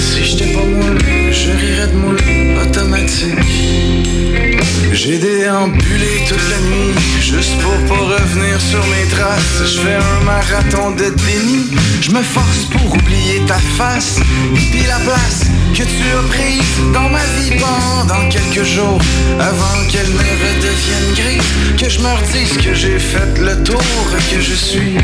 Si 0.00 0.24
j'étais 0.24 0.52
pas 0.52 0.64
moi, 0.64 0.90
je 1.30 1.50
rirais 1.50 1.88
de 1.88 1.96
moi 1.96 2.14
automatique. 2.62 4.55
J'ai 4.92 5.18
déambulé 5.18 6.24
toute 6.28 6.48
la 6.50 6.58
nuit, 6.68 6.94
juste 7.20 7.58
pour 7.60 7.76
pas 7.88 8.02
revenir 8.14 8.60
sur 8.60 8.84
mes 8.86 9.06
traces. 9.10 9.62
Je 9.64 9.80
fais 9.80 9.94
un 9.94 10.24
marathon 10.24 10.92
de 10.92 11.04
déni, 11.04 11.66
je 12.00 12.10
me 12.10 12.22
force 12.22 12.64
pour 12.72 12.94
oublier 12.94 13.42
ta 13.46 13.58
face. 13.76 14.18
Puis 14.54 14.84
la 14.88 14.98
place 15.00 15.42
que 15.74 15.82
tu 15.82 16.04
as 16.14 16.28
prise 16.28 16.92
dans 16.94 17.08
ma 17.10 17.24
vie 17.38 17.52
pendant 17.58 18.28
quelques 18.28 18.64
jours, 18.64 18.98
avant 19.38 19.86
qu'elle 19.90 20.10
ne 20.10 20.18
redevienne 20.18 21.14
grise, 21.14 21.52
que 21.78 21.90
je 21.90 21.98
me 22.00 22.08
redise 22.08 22.56
que 22.56 22.74
j'ai 22.74 22.98
fait 22.98 23.38
le 23.38 23.62
tour, 23.62 23.82
que 24.30 24.40
je 24.40 24.54
suis 24.54 24.96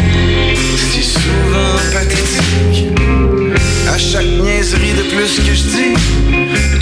si 0.92 1.02
souvent 1.02 1.76
pathétique. 1.92 2.86
À 3.92 3.98
chaque 3.98 4.26
niaiserie 4.26 4.94
de 4.96 5.02
plus 5.14 5.36
que 5.46 5.54
je 5.54 5.64
dis, 5.64 5.94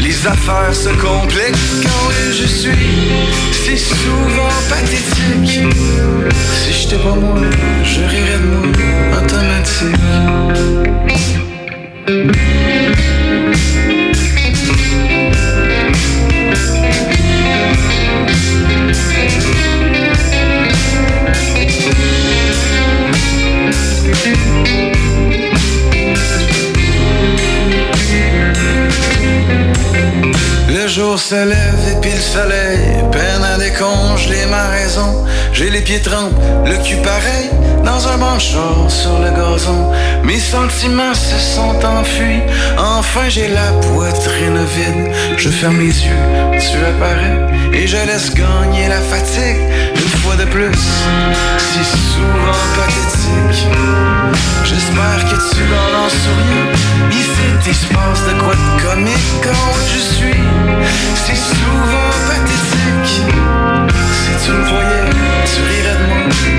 les 0.00 0.26
affaires 0.26 0.74
se 0.74 0.90
compliquent 0.90 1.82
quand 1.82 2.10
je 2.30 2.46
suis 2.46 2.69
si 3.52 3.78
souvent 3.78 4.48
pathétique. 4.68 5.60
Si 6.54 6.72
j'étais 6.72 6.96
pas 6.96 7.14
moi, 7.14 7.40
je 7.84 8.00
rirais 8.00 8.38
de 8.38 8.46
moi 8.46 9.20
automatique. 9.22 9.96
Se 31.30 31.36
lève 31.36 31.84
et 31.92 32.00
puis 32.00 32.10
le 32.10 32.20
soleil 32.20 33.04
peine 33.12 33.44
à 33.44 33.56
décongeler 33.56 34.46
ma 34.50 34.66
raison. 34.70 35.24
J'ai 35.52 35.70
les 35.70 35.80
pieds 35.80 36.00
trempés, 36.00 36.34
le 36.66 36.76
cul 36.82 36.96
pareil, 36.96 37.50
dans 37.84 38.02
un 38.08 38.18
banchon 38.18 38.88
sur 38.88 39.16
le 39.20 39.30
gazon. 39.30 39.92
Mes 40.24 40.40
sentiments 40.40 41.14
se 41.14 41.38
sont 41.54 41.76
enfuis, 41.86 42.42
enfin 42.76 43.28
j'ai 43.28 43.46
la 43.46 43.70
poitrine 43.92 44.58
vide. 44.74 45.14
Je 45.36 45.50
ferme 45.50 45.78
les 45.78 45.96
yeux, 46.06 46.24
tu 46.58 46.78
apparais, 46.92 47.38
et 47.74 47.86
je 47.86 48.00
laisse 48.08 48.34
gagner 48.34 48.88
la 48.88 49.00
fatigue. 49.00 49.99
Fois 50.22 50.36
de 50.36 50.44
plus, 50.44 50.72
souvent 52.12 52.60
pathétique. 52.76 53.66
J'espère 54.64 55.24
que 55.24 55.36
tu 55.54 55.62
l'en 55.70 56.04
en 56.04 56.08
souriant. 56.08 56.68
Ici, 57.10 57.46
il 57.66 57.74
se 57.74 57.86
passe 57.86 58.26
de 58.26 58.38
quoi 58.40 58.54
de 58.54 58.82
comique 58.82 59.40
quand 59.42 59.72
je 59.92 59.98
suis 59.98 60.42
si 61.14 61.36
souvent 61.36 62.10
pathétique. 62.28 63.22
Si 64.20 64.46
tu 64.46 64.52
me 64.52 64.64
voyais, 64.64 65.10
tu 65.46 65.62
rirais 65.62 65.96
de 65.98 66.06
moi 66.08 66.49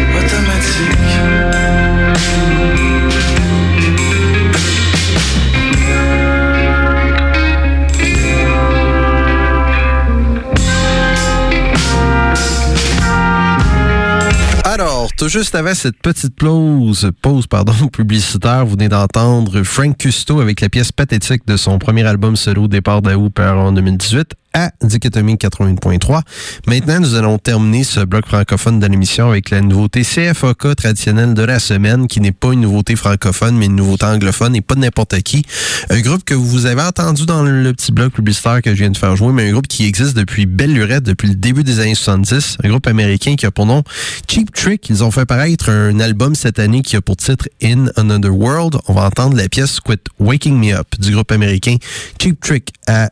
tout 15.22 15.28
juste 15.28 15.54
avant 15.54 15.76
cette 15.76 15.98
petite 16.02 16.34
pause, 16.36 17.12
pause 17.22 17.46
pardon, 17.46 17.74
publicitaire, 17.94 18.66
vous 18.66 18.72
venez 18.72 18.90
d'entendre 18.90 19.62
Frank 19.62 19.96
Custo 19.96 20.40
avec 20.40 20.62
la 20.62 20.70
pièce 20.70 20.92
pathétique 20.92 21.46
de 21.46 21.58
son 21.58 21.78
premier 21.78 22.04
album 22.06 22.36
solo 22.36 22.68
Départ 22.68 23.04
d'Aou 23.04 23.30
en 23.38 23.72
2018 23.72 24.34
à 24.54 24.72
Dichotomie 24.82 25.36
80.3. 25.36 26.22
Maintenant, 26.68 27.00
nous 27.00 27.16
allons 27.16 27.38
terminer 27.38 27.84
ce 27.84 28.02
bloc 28.02 28.26
francophone 28.26 28.80
de 28.80 28.88
l'émission 28.88 29.30
avec 29.30 29.50
la 29.50 29.62
nouveauté 29.62 30.02
CFOK 30.04 30.76
traditionnelle 30.76 31.34
de 31.34 31.44
la 31.44 31.60
semaine, 31.60 32.08
qui 32.08 32.20
n'est 32.20 32.32
pas 32.32 32.52
une 32.52 32.62
nouveauté 32.62 32.96
francophone, 32.96 33.58
mais 33.58 33.68
une 33.68 33.76
nouveauté 33.76 34.06
anglophone 34.06 34.56
et 34.56 34.62
pas 34.62 34.76
n'importe 34.76 35.22
qui. 35.22 35.44
Un 35.90 36.02
groupe 36.02 36.24
que 36.24 36.34
vous 36.34 36.66
avez 36.66 36.82
entendu 36.82 37.26
dans 37.26 37.44
le 37.44 37.74
petit 37.74 37.92
bloc 37.92 38.14
publicitaire 38.14 38.62
que 38.62 38.72
je 38.72 38.80
viens 38.80 38.90
de 38.90 38.98
faire 38.98 39.16
jouer, 39.16 39.32
mais 39.34 39.50
un 39.50 39.52
groupe 39.52 39.68
qui 39.68 39.86
existe 39.86 40.16
depuis 40.16 40.46
belle 40.46 40.74
lurette, 40.74 41.04
depuis 41.04 41.28
le 41.28 41.36
début 41.36 41.64
des 41.64 41.80
années 41.80 41.96
70. 41.96 42.58
Un 42.64 42.70
groupe 42.70 42.88
américain 42.88 43.36
qui 43.36 43.46
a 43.46 43.52
pour 43.52 43.66
nom 43.66 43.84
Cheap 44.30 44.54
Trick. 44.54 44.90
Ils 44.90 45.04
ont 45.04 45.12
fait 45.12 45.26
paraître 45.26 45.70
un 45.70 46.00
album 46.00 46.36
cette 46.36 46.60
année 46.60 46.82
qui 46.82 46.96
a 46.96 47.02
pour 47.02 47.18
titre 47.18 47.48
In 47.64 47.86
Another 47.96 48.36
World. 48.36 48.78
On 48.88 48.94
va 48.94 49.06
entendre 49.06 49.36
la 49.36 49.48
pièce 49.48 49.80
Quit 49.80 50.00
Waking 50.20 50.58
Me 50.58 50.74
Up 50.74 50.88
du 51.00 51.12
groupe 51.12 51.32
américain 51.32 51.78
Cheap 52.20 52.40
Trick 52.40 52.74
à 52.88 53.12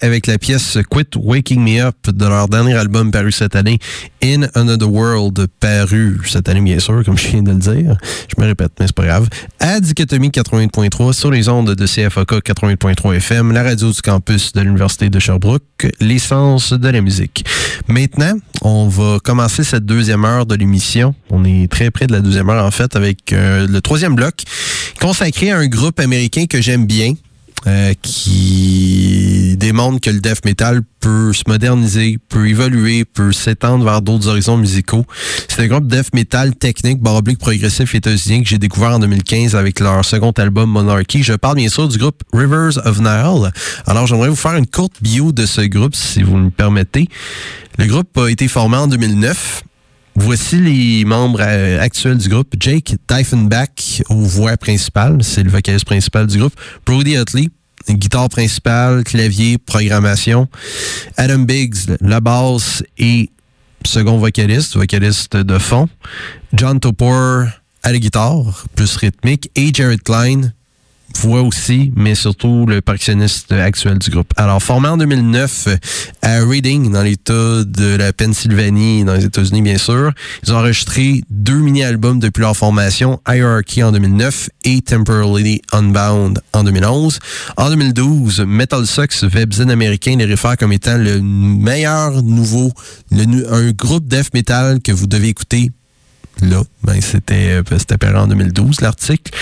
avec 0.00 0.26
la 0.26 0.38
pièce 0.38 0.78
Quit 0.90 1.08
Waking 1.16 1.60
Me 1.62 1.80
Up 1.82 1.96
de 2.08 2.26
leur 2.26 2.48
dernier 2.48 2.74
album 2.74 3.10
paru 3.10 3.32
cette 3.32 3.56
année, 3.56 3.78
In 4.22 4.42
Another 4.54 4.90
World, 4.90 5.46
paru 5.60 6.20
cette 6.26 6.48
année, 6.48 6.60
bien 6.60 6.78
sûr, 6.78 7.04
comme 7.04 7.18
je 7.18 7.28
viens 7.28 7.42
de 7.42 7.52
le 7.52 7.58
dire. 7.58 7.96
Je 8.28 8.40
me 8.40 8.46
répète, 8.46 8.72
mais 8.78 8.86
c'est 8.86 8.94
pas 8.94 9.06
grave. 9.06 9.28
À 9.58 9.80
Dichotomie 9.80 10.30
88.3 10.30 11.12
sur 11.12 11.30
les 11.30 11.48
ondes 11.48 11.74
de 11.74 11.86
CFAK 11.86 12.32
88.3 12.32 13.16
FM, 13.16 13.52
la 13.52 13.62
radio 13.62 13.90
du 13.90 14.02
campus 14.02 14.52
de 14.52 14.60
l'Université 14.60 15.10
de 15.10 15.18
Sherbrooke, 15.18 15.90
l'essence 16.00 16.72
de 16.72 16.88
la 16.88 17.00
musique. 17.00 17.44
Maintenant, 17.88 18.34
on 18.62 18.88
va 18.88 19.18
commencer 19.22 19.64
cette 19.64 19.84
deuxième 19.84 20.24
heure 20.24 20.46
de 20.46 20.54
l'émission. 20.54 21.14
On 21.30 21.44
est 21.44 21.70
très 21.70 21.90
près 21.90 22.06
de 22.06 22.12
la 22.12 22.20
deuxième 22.20 22.48
heure, 22.50 22.64
en 22.64 22.70
fait, 22.70 22.96
avec 22.96 23.32
euh, 23.32 23.66
le 23.66 23.80
troisième 23.80 24.14
bloc 24.14 24.44
consacré 25.00 25.50
à 25.50 25.58
un 25.58 25.66
groupe 25.66 25.98
américain 26.00 26.46
que 26.46 26.60
j'aime 26.60 26.86
bien. 26.86 27.14
Euh, 27.66 27.92
qui 28.00 29.54
démontre 29.58 30.00
que 30.00 30.08
le 30.08 30.20
death 30.20 30.46
metal 30.46 30.80
peut 30.98 31.34
se 31.34 31.42
moderniser, 31.46 32.16
peut 32.30 32.48
évoluer, 32.48 33.04
peut 33.04 33.32
s'étendre 33.32 33.84
vers 33.84 34.00
d'autres 34.00 34.28
horizons 34.28 34.56
musicaux. 34.56 35.04
C'est 35.46 35.62
un 35.62 35.66
groupe 35.66 35.86
death 35.86 36.14
metal 36.14 36.54
technique, 36.54 37.02
baroblique 37.02 37.38
progressif 37.38 37.94
états-unien 37.94 38.42
que 38.42 38.48
j'ai 38.48 38.56
découvert 38.56 38.92
en 38.92 38.98
2015 39.00 39.56
avec 39.56 39.80
leur 39.80 40.02
second 40.06 40.30
album 40.32 40.70
Monarchy. 40.70 41.22
Je 41.22 41.34
parle 41.34 41.56
bien 41.56 41.68
sûr 41.68 41.86
du 41.86 41.98
groupe 41.98 42.22
Rivers 42.32 42.78
of 42.86 42.98
Nile. 42.98 43.52
Alors 43.86 44.06
j'aimerais 44.06 44.30
vous 44.30 44.36
faire 44.36 44.56
une 44.56 44.66
courte 44.66 44.94
bio 45.02 45.32
de 45.32 45.44
ce 45.44 45.60
groupe 45.60 45.94
si 45.94 46.22
vous 46.22 46.38
me 46.38 46.50
permettez. 46.50 47.08
Le 47.76 47.84
groupe 47.84 48.16
a 48.16 48.30
été 48.30 48.48
formé 48.48 48.78
en 48.78 48.86
2009 48.86 49.64
Voici 50.16 50.56
les 50.56 51.04
membres 51.04 51.40
euh, 51.40 51.80
actuels 51.80 52.18
du 52.18 52.28
groupe. 52.28 52.54
Jake 52.58 52.96
Diefenbach 53.08 54.02
aux 54.08 54.22
voix 54.22 54.56
principales, 54.56 55.22
c'est 55.22 55.42
le 55.42 55.50
vocaliste 55.50 55.86
principal 55.86 56.26
du 56.26 56.38
groupe. 56.38 56.54
Brody 56.84 57.16
Utley, 57.16 57.48
guitare 57.88 58.28
principale, 58.28 59.04
clavier, 59.04 59.58
programmation. 59.58 60.48
Adam 61.16 61.40
Biggs, 61.40 61.96
la 62.00 62.20
basse 62.20 62.82
et 62.98 63.30
second 63.86 64.18
vocaliste, 64.18 64.76
vocaliste 64.76 65.36
de 65.36 65.58
fond. 65.58 65.88
John 66.52 66.80
Topor 66.80 67.46
à 67.82 67.92
la 67.92 67.98
guitare, 67.98 68.64
plus 68.74 68.96
rythmique. 68.96 69.50
Et 69.56 69.72
Jared 69.72 70.02
Klein, 70.02 70.52
voix 71.18 71.42
aussi, 71.42 71.92
mais 71.96 72.14
surtout 72.14 72.66
le 72.66 72.80
percussionniste 72.80 73.52
actuel 73.52 73.98
du 73.98 74.10
groupe. 74.10 74.32
Alors, 74.36 74.62
formé 74.62 74.88
en 74.88 74.96
2009 74.96 75.68
à 76.22 76.44
Reading, 76.44 76.90
dans 76.90 77.02
l'État 77.02 77.64
de 77.64 77.96
la 77.96 78.12
Pennsylvanie, 78.12 79.04
dans 79.04 79.14
les 79.14 79.24
États-Unis, 79.24 79.62
bien 79.62 79.78
sûr, 79.78 80.12
ils 80.44 80.52
ont 80.52 80.56
enregistré 80.56 81.22
deux 81.30 81.58
mini-albums 81.58 82.18
depuis 82.18 82.42
leur 82.42 82.56
formation, 82.56 83.20
Hierarchy 83.28 83.82
en 83.82 83.92
2009 83.92 84.50
et 84.64 84.80
Temporarily 84.82 85.62
Unbound 85.72 86.40
en 86.52 86.64
2011. 86.64 87.18
En 87.56 87.70
2012, 87.70 88.40
Metal 88.40 88.86
Sucks, 88.86 89.22
webzine 89.22 89.70
américain, 89.70 90.16
les 90.16 90.24
réfère 90.24 90.56
comme 90.56 90.72
étant 90.72 90.96
le 90.96 91.20
meilleur 91.20 92.22
nouveau, 92.22 92.72
un 93.12 93.70
groupe 93.72 94.06
death 94.06 94.32
metal 94.34 94.80
que 94.80 94.92
vous 94.92 95.06
devez 95.06 95.28
écouter 95.28 95.70
là. 96.42 96.62
Ben, 96.82 97.00
c'était, 97.00 97.60
c'était 97.78 98.06
en 98.14 98.26
2012, 98.26 98.80
l'article 98.80 99.32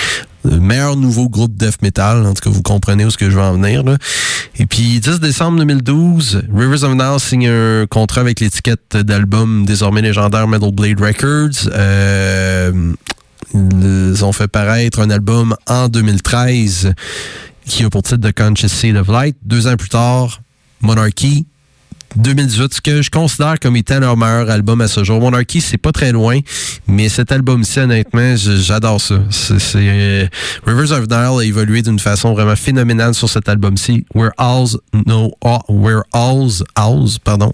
le 0.45 0.61
meilleur 0.61 0.97
nouveau 0.97 1.29
groupe 1.29 1.57
death 1.57 1.83
metal. 1.83 2.27
En 2.27 2.35
tout 2.35 2.43
cas, 2.43 2.51
vous 2.51 2.63
comprenez 2.63 3.05
où 3.05 3.11
ce 3.11 3.19
que 3.19 3.31
je 3.31 3.37
veux 3.37 3.43
en 3.43 3.55
venir. 3.55 3.83
Là. 3.83 3.97
Et 4.57 4.67
puis, 4.67 5.01
10 5.01 5.21
décembre 5.21 5.59
2012, 5.59 6.43
Rivers 6.53 6.85
of 6.85 6.95
Nile 6.95 7.19
signe 7.21 7.49
un 7.49 7.87
contrat 7.87 8.21
avec 8.21 8.41
l'étiquette 8.41 8.97
d'album 8.97 9.65
désormais 9.65 10.03
légendaire 10.03 10.49
Metal 10.49 10.73
Blade 10.73 11.01
Records. 11.01 11.71
Euh, 11.73 12.93
ils 13.55 14.25
ont 14.25 14.33
fait 14.33 14.49
paraître 14.49 15.01
un 15.01 15.11
album 15.11 15.55
en 15.67 15.89
2013 15.89 16.93
qui 17.65 17.85
a 17.85 17.91
pour 17.91 18.03
titre 18.03 18.29
The 18.29 18.33
Conscious 18.33 18.69
Seed 18.69 18.97
of 18.97 19.09
Light. 19.09 19.37
Deux 19.43 19.67
ans 19.67 19.77
plus 19.77 19.89
tard, 19.89 20.41
Monarchy, 20.81 21.47
2018, 22.19 22.75
ce 22.75 22.81
que 22.81 23.01
je 23.03 23.11
considère 23.11 23.61
comme 23.61 23.77
étant 23.77 24.01
leur 24.01 24.17
meilleur 24.17 24.51
album 24.51 24.81
à 24.81 24.89
ce 24.89 25.05
jour. 25.05 25.21
Monarchy, 25.21 25.61
c'est 25.61 25.79
pas 25.79 25.93
très 25.93 26.11
loin, 26.11 26.41
mais 26.89 27.09
cet 27.09 27.31
album-ci, 27.31 27.79
honnêtement, 27.81 28.35
j'adore 28.37 29.01
ça. 29.01 29.21
C'est, 29.31 29.59
euh, 29.77 30.27
Rivers 30.67 30.93
of 30.93 31.09
Nile 31.09 31.41
a 31.41 31.43
évolué 31.45 31.83
d'une 31.83 31.99
façon 31.99 32.33
vraiment 32.33 32.57
phénoménale 32.57 33.15
sur 33.15 33.29
cet 33.29 33.49
album-ci. 33.49 34.05
We're 34.15 34.33
All's 34.37 34.77
No, 35.07 35.33
oh, 35.45 35.61
We're 35.69 36.03
All's, 36.13 36.65
All's, 36.75 37.19
pardon. 37.19 37.53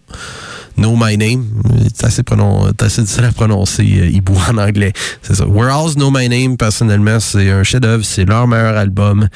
Know 0.77 0.97
My 0.97 1.16
Name. 1.16 1.47
C'est 1.95 2.07
assez, 2.07 3.03
difficile 3.03 3.25
à 3.25 3.33
prononcer 3.33 3.85
euh, 4.01 4.51
en 4.51 4.59
anglais. 4.59 4.93
C'est 5.22 5.35
ça. 5.35 5.45
Know 5.45 6.11
My 6.11 6.29
Name, 6.29 6.57
personnellement, 6.57 7.20
c'est 7.20 7.51
un 7.51 7.62
chef-d'œuvre. 7.62 8.05
C'est 8.05 8.25
leur 8.25 8.47
meilleur 8.47 8.77
album. 8.77 9.29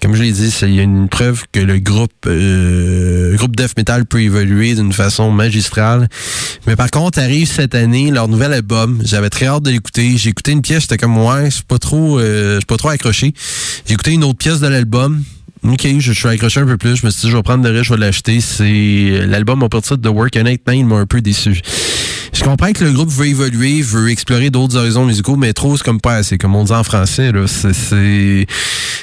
Comme 0.00 0.14
je 0.14 0.22
l'ai 0.22 0.32
dit, 0.32 0.54
il 0.62 0.74
y 0.74 0.80
a 0.80 0.82
une 0.82 1.08
preuve 1.08 1.44
que 1.52 1.60
le 1.60 1.78
groupe, 1.78 2.12
euh, 2.26 3.36
groupe 3.36 3.56
death 3.56 3.76
metal 3.76 4.06
peut 4.06 4.22
évoluer 4.22 4.74
d'une 4.74 4.92
façon 4.92 5.30
magistrale. 5.30 6.08
Mais 6.66 6.76
par 6.76 6.90
contre, 6.90 7.18
arrive 7.18 7.48
cette 7.48 7.74
année 7.74 8.10
leur 8.10 8.28
nouvel 8.28 8.52
album. 8.52 9.00
J'avais 9.04 9.30
très 9.30 9.46
hâte 9.46 9.64
de 9.64 9.70
l'écouter. 9.70 10.16
J'ai 10.16 10.30
écouté 10.30 10.52
une 10.52 10.62
pièce, 10.62 10.82
j'étais 10.82 10.98
comme 10.98 11.18
ouais, 11.18 11.50
je 11.50 11.62
pas 11.62 11.78
trop, 11.78 12.18
euh, 12.18 12.58
suis 12.58 12.66
pas 12.66 12.76
trop 12.76 12.88
accroché. 12.90 13.34
J'ai 13.86 13.94
écouté 13.94 14.12
une 14.12 14.24
autre 14.24 14.38
pièce 14.38 14.60
de 14.60 14.68
l'album. 14.68 15.22
OK, 15.64 15.86
je, 15.98 16.12
suis 16.12 16.28
accroché 16.28 16.60
un 16.60 16.66
peu 16.66 16.76
plus. 16.76 16.96
Je 16.96 17.06
me 17.06 17.10
suis 17.10 17.22
dit, 17.22 17.30
je 17.30 17.36
vais 17.36 17.42
prendre 17.42 17.64
le 17.64 17.70
risque, 17.70 17.84
je 17.84 17.94
vais 17.94 18.00
l'acheter. 18.00 18.40
C'est 18.40 19.26
l'album 19.26 19.62
à 19.62 19.68
partir 19.68 19.96
de 19.96 20.08
Work, 20.08 20.36
honnêtement, 20.36 20.72
il 20.74 20.84
m'a 20.84 20.96
un 20.96 21.06
peu 21.06 21.22
déçu. 21.22 21.60
Je 22.32 22.42
comprends 22.42 22.72
que 22.72 22.84
le 22.84 22.92
groupe 22.92 23.10
veut 23.10 23.28
évoluer, 23.28 23.80
veut 23.80 24.10
explorer 24.10 24.50
d'autres 24.50 24.76
horizons 24.76 25.06
musicaux, 25.06 25.36
mais 25.36 25.52
trop, 25.52 25.76
c'est 25.76 25.84
comme 25.84 26.00
pas 26.00 26.16
assez. 26.16 26.36
Comme 26.36 26.54
on 26.54 26.64
dit 26.64 26.72
en 26.72 26.84
français, 26.84 27.32
c'est 27.46 28.46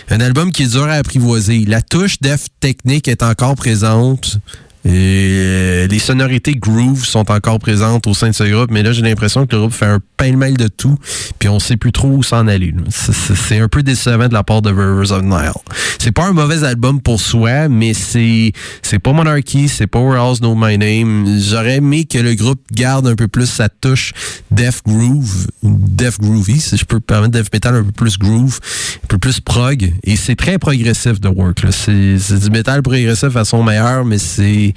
un 0.10 0.20
album 0.20 0.52
qui 0.52 0.64
est 0.64 0.72
dur 0.72 0.84
à 0.84 0.94
apprivoiser. 0.94 1.64
La 1.66 1.82
touche 1.82 2.20
def 2.20 2.48
technique 2.60 3.08
est 3.08 3.24
encore 3.24 3.56
présente. 3.56 4.38
Et 4.84 4.90
euh, 4.92 5.88
les 5.88 6.00
sonorités 6.00 6.56
groove 6.56 7.06
sont 7.06 7.30
encore 7.32 7.60
présentes 7.60 8.08
au 8.08 8.14
sein 8.14 8.30
de 8.30 8.36
ce 8.36 8.44
groupe, 8.44 8.72
mais 8.72 8.82
là, 8.82 8.94
j'ai 8.94 9.04
l'impression 9.04 9.46
que 9.46 9.56
le 9.56 9.62
groupe 9.62 9.74
fait 9.74 9.86
un 9.86 10.00
pêle-mêle 10.18 10.58
de 10.58 10.68
tout, 10.68 10.98
puis 11.38 11.50
on 11.50 11.60
sait 11.60 11.78
plus 11.78 11.92
trop 11.92 12.08
où 12.08 12.24
s'en 12.24 12.48
aller. 12.48 12.74
C'est 12.90 13.60
un 13.60 13.68
peu 13.68 13.84
décevant 13.84 14.28
de 14.28 14.34
la 14.34 14.44
part 14.44 14.64
de 14.64 14.70
Rivers 14.70 15.12
of 15.12 15.22
Nile. 15.24 15.52
C'est 16.00 16.12
pas 16.12 16.26
un 16.26 16.34
mauvais 16.34 16.64
album 16.64 17.00
pour 17.00 17.20
soi, 17.20 17.70
mais 17.70 17.94
c'est 17.94 18.54
c'est 18.82 18.98
pas 18.98 19.14
Monarchy, 19.14 19.70
c'est 19.70 19.88
pas 19.88 20.00
Else 20.00 20.40
Know 20.40 20.56
My 20.56 20.78
Name. 20.78 21.40
J'aurais 21.40 21.76
aimé 21.76 22.06
que 22.06 22.18
le 22.18 22.34
groupe 22.34 22.62
garde 22.72 23.08
un 23.08 23.16
peu 23.16 23.28
plus 23.28 23.46
sa 23.46 23.70
touche 23.70 24.14
Death 24.50 24.82
Groove, 24.86 25.48
Death 25.62 26.20
Groovy, 26.20 26.60
si 26.60 26.78
je 26.78 26.86
peux 26.86 27.00
permettre 27.00 27.34
Death 27.34 27.54
Metal 27.54 27.76
un 27.76 27.84
peu 27.84 27.92
plus 27.92 28.18
groove, 28.18 28.60
un 29.04 29.08
peu 29.08 29.20
plus 29.20 29.40
prog, 29.40 29.94
et 30.04 30.16
c'est 30.16 30.36
très 30.36 30.58
progressif 30.58 31.20
de 31.20 31.30
work. 31.30 31.60
C'est 31.70 32.40
du 32.40 32.50
métal 32.50 32.82
progressif 32.82 33.36
à 33.36 33.46
son 33.46 33.64
meilleur, 33.64 34.06
mais 34.06 34.18
c'est 34.18 34.71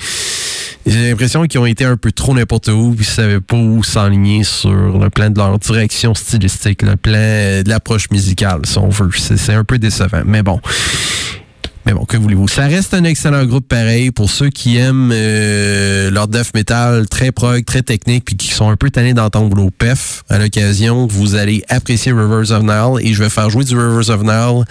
j'ai 0.86 1.08
l'impression 1.08 1.44
qu'ils 1.44 1.60
ont 1.60 1.66
été 1.66 1.84
un 1.84 1.96
peu 1.96 2.12
trop 2.12 2.34
n'importe 2.34 2.68
où, 2.68 2.92
puis 2.94 3.06
ils 3.06 3.10
savaient 3.10 3.40
pas 3.40 3.56
où 3.56 3.82
s'enligner 3.82 4.44
sur 4.44 4.98
le 4.98 5.08
plan 5.08 5.30
de 5.30 5.38
leur 5.38 5.58
direction 5.58 6.14
stylistique, 6.14 6.82
le 6.82 6.96
plan 6.96 7.62
de 7.62 7.68
l'approche 7.68 8.10
musicale, 8.10 8.60
si 8.64 8.78
on 8.78 8.90
veut. 8.90 9.10
C'est 9.16 9.54
un 9.54 9.64
peu 9.64 9.78
décevant, 9.78 10.22
mais 10.26 10.42
bon. 10.42 10.60
Mais 11.86 11.92
bon, 11.92 12.04
que 12.06 12.16
voulez-vous? 12.16 12.48
Ça 12.48 12.66
reste 12.66 12.94
un 12.94 13.04
excellent 13.04 13.44
groupe 13.44 13.68
pareil 13.68 14.10
pour 14.10 14.30
ceux 14.30 14.48
qui 14.48 14.78
aiment 14.78 15.10
euh, 15.12 16.10
leur 16.10 16.28
death 16.28 16.54
metal 16.54 17.06
très 17.08 17.30
prog, 17.30 17.62
très 17.64 17.82
technique, 17.82 18.24
puis 18.24 18.36
qui 18.36 18.48
sont 18.48 18.70
un 18.70 18.76
peu 18.76 18.90
tannés 18.90 19.12
d'entendre 19.12 19.54
vos 19.54 19.70
PEF. 19.70 20.24
À 20.30 20.38
l'occasion, 20.38 21.06
vous 21.06 21.34
allez 21.34 21.62
apprécier 21.68 22.12
Rivers 22.12 22.52
of 22.52 22.62
Nile 22.62 23.06
et 23.06 23.12
je 23.12 23.22
vais 23.22 23.28
faire 23.28 23.50
jouer 23.50 23.64
du 23.64 23.76
Rivers 23.76 24.08
of 24.10 24.22
Nile 24.22 24.64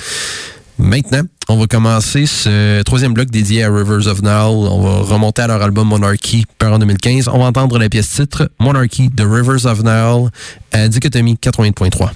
Maintenant, 0.80 1.22
on 1.50 1.58
va 1.58 1.68
commencer 1.68 2.26
ce 2.26 2.82
troisième 2.84 3.14
bloc 3.14 3.30
dédié 3.30 3.64
à 3.64 3.74
Rivers 3.74 4.08
of 4.08 4.22
Nile. 4.22 4.32
On 4.32 4.82
va 4.82 5.14
remonter 5.14 5.44
à 5.44 5.48
leur 5.48 5.62
album 5.62 5.88
Monarchy, 5.88 6.46
par 6.58 6.74
en 6.74 6.80
2015. 6.80 7.30
On 7.30 7.40
va 7.40 7.46
entendre 7.46 7.78
la 7.78 7.90
pièce 7.90 8.10
titre 8.10 8.50
Monarchy 8.60 9.10
de 9.10 9.24
Rivers 9.24 9.66
of 9.66 9.84
Nile 9.84 10.30
à 10.72 10.88
Dichotomie 10.88 11.36
80.3. 11.36 12.10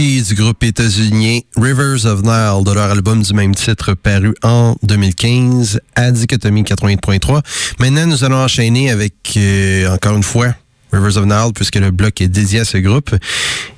Du 0.00 0.34
groupe 0.34 0.64
états-unien 0.64 1.40
Rivers 1.58 2.06
of 2.06 2.22
Nile 2.22 2.64
de 2.64 2.72
leur 2.72 2.90
album 2.90 3.20
du 3.20 3.34
même 3.34 3.54
titre 3.54 3.92
paru 3.92 4.34
en 4.42 4.74
2015 4.82 5.78
à 5.94 6.10
Dichotomie 6.10 6.62
88.3. 6.62 7.42
Maintenant, 7.80 8.06
nous 8.06 8.24
allons 8.24 8.42
enchaîner 8.42 8.90
avec, 8.90 9.12
euh, 9.36 9.94
encore 9.94 10.16
une 10.16 10.22
fois, 10.22 10.54
Rivers 10.90 11.18
of 11.18 11.26
Nile, 11.26 11.52
puisque 11.54 11.76
le 11.76 11.90
bloc 11.90 12.18
est 12.22 12.28
dédié 12.28 12.60
à 12.60 12.64
ce 12.64 12.78
groupe. 12.78 13.14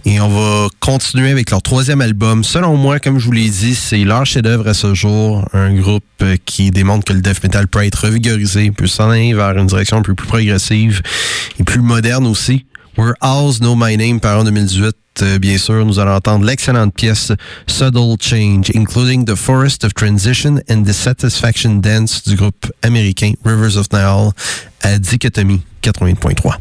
Et 0.04 0.20
on 0.20 0.28
va 0.28 0.68
continuer 0.78 1.32
avec 1.32 1.50
leur 1.50 1.60
troisième 1.60 2.00
album. 2.00 2.44
Selon 2.44 2.76
moi, 2.76 3.00
comme 3.00 3.18
je 3.18 3.26
vous 3.26 3.32
l'ai 3.32 3.50
dit, 3.50 3.74
c'est 3.74 4.04
leur 4.04 4.24
chef-d'œuvre 4.24 4.68
à 4.68 4.74
ce 4.74 4.94
jour. 4.94 5.44
Un 5.52 5.74
groupe 5.74 6.04
qui 6.46 6.70
démontre 6.70 7.04
que 7.04 7.14
le 7.14 7.20
death 7.20 7.42
metal 7.42 7.66
peut 7.66 7.84
être 7.84 8.06
revigorisé, 8.06 8.70
peut 8.70 8.86
s'en 8.86 9.10
aller 9.10 9.34
vers 9.34 9.58
une 9.58 9.66
direction 9.66 10.00
plus 10.02 10.14
progressive 10.14 11.02
et 11.58 11.64
plus 11.64 11.80
moderne 11.80 12.28
aussi. 12.28 12.64
Where 12.96 13.14
Owls 13.22 13.58
Know 13.60 13.74
My 13.76 13.96
Name 13.96 14.20
par 14.20 14.38
en 14.38 14.44
2018. 14.44 14.96
Euh, 15.20 15.38
bien 15.38 15.58
sûr, 15.58 15.84
nous 15.84 15.98
allons 15.98 16.14
entendre 16.14 16.44
l'excellente 16.44 16.94
pièce 16.94 17.32
Subtle 17.66 18.16
Change, 18.20 18.70
including 18.74 19.24
The 19.24 19.34
Forest 19.34 19.84
of 19.84 19.94
Transition 19.94 20.60
and 20.70 20.84
the 20.84 20.92
Satisfaction 20.92 21.80
Dance 21.80 22.22
du 22.22 22.36
groupe 22.36 22.72
américain 22.82 23.32
Rivers 23.44 23.76
of 23.76 23.88
Nile 23.92 24.30
à 24.82 24.98
Dichotomie 24.98 25.62
80.3. 25.82 26.56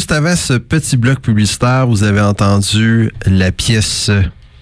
juste 0.00 0.12
avant 0.12 0.34
ce 0.34 0.54
petit 0.54 0.96
bloc 0.96 1.20
publicitaire, 1.20 1.86
vous 1.86 2.04
avez 2.04 2.22
entendu 2.22 3.12
la 3.26 3.52
pièce 3.52 4.10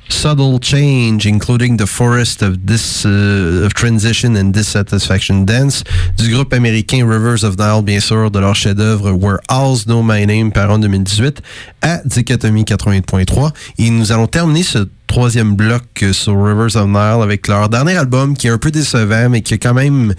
Subtle 0.08 0.58
Change, 0.60 1.26
including 1.26 1.76
the 1.76 1.86
Forest 1.86 2.42
of, 2.42 2.58
Dis, 2.58 3.04
uh, 3.04 3.64
of 3.64 3.72
Transition 3.72 4.34
and 4.34 4.46
Dissatisfaction 4.46 5.44
Dance, 5.44 5.84
du 6.16 6.28
groupe 6.32 6.52
américain 6.52 7.08
Rivers 7.08 7.44
of 7.44 7.56
Nile, 7.56 7.84
bien 7.84 8.00
sûr, 8.00 8.32
de 8.32 8.38
leur 8.40 8.56
chef-d'œuvre 8.56 9.12
Where 9.12 9.38
Owls 9.48 9.84
Know 9.84 10.02
My 10.02 10.26
Name, 10.26 10.50
par 10.50 10.72
an 10.72 10.80
2018, 10.80 11.40
à 11.82 12.00
Dichotomie 12.04 12.64
80.3. 12.64 13.52
Et 13.78 13.90
nous 13.90 14.10
allons 14.10 14.26
terminer 14.26 14.64
ce 14.64 14.88
troisième 15.08 15.56
bloc 15.56 16.04
sur 16.12 16.34
Rivers 16.34 16.76
of 16.76 16.86
Nile 16.86 17.22
avec 17.22 17.48
leur 17.48 17.68
dernier 17.68 17.96
album 17.96 18.36
qui 18.36 18.46
est 18.46 18.50
un 18.50 18.58
peu 18.58 18.70
décevant, 18.70 19.28
mais 19.30 19.40
qui 19.40 19.54
a 19.54 19.58
quand 19.58 19.74
même 19.74 20.14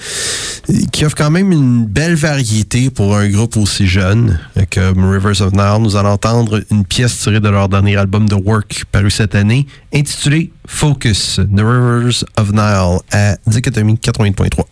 qui 0.92 1.06
offre 1.06 1.16
quand 1.16 1.32
même 1.32 1.52
une 1.54 1.86
belle 1.86 2.16
variété 2.16 2.90
pour 2.90 3.16
un 3.16 3.30
groupe 3.30 3.56
aussi 3.56 3.88
jeune 3.88 4.40
comme 4.74 5.10
Rivers 5.10 5.42
of 5.42 5.54
Nile. 5.54 5.78
Nous 5.80 5.96
allons 5.96 6.10
entendre 6.10 6.62
une 6.72 6.84
pièce 6.84 7.18
tirée 7.20 7.40
de 7.40 7.48
leur 7.48 7.70
dernier 7.70 7.96
album 7.96 8.28
The 8.28 8.38
Work 8.44 8.86
paru 8.92 9.10
cette 9.10 9.36
année, 9.36 9.68
intitulé 9.94 10.52
Focus, 10.68 11.36
The 11.36 11.60
Rivers 11.60 12.26
of 12.36 12.52
Nile 12.52 13.00
à 13.12 13.38
Dichotomie 13.48 13.96
80.3. 13.96 14.66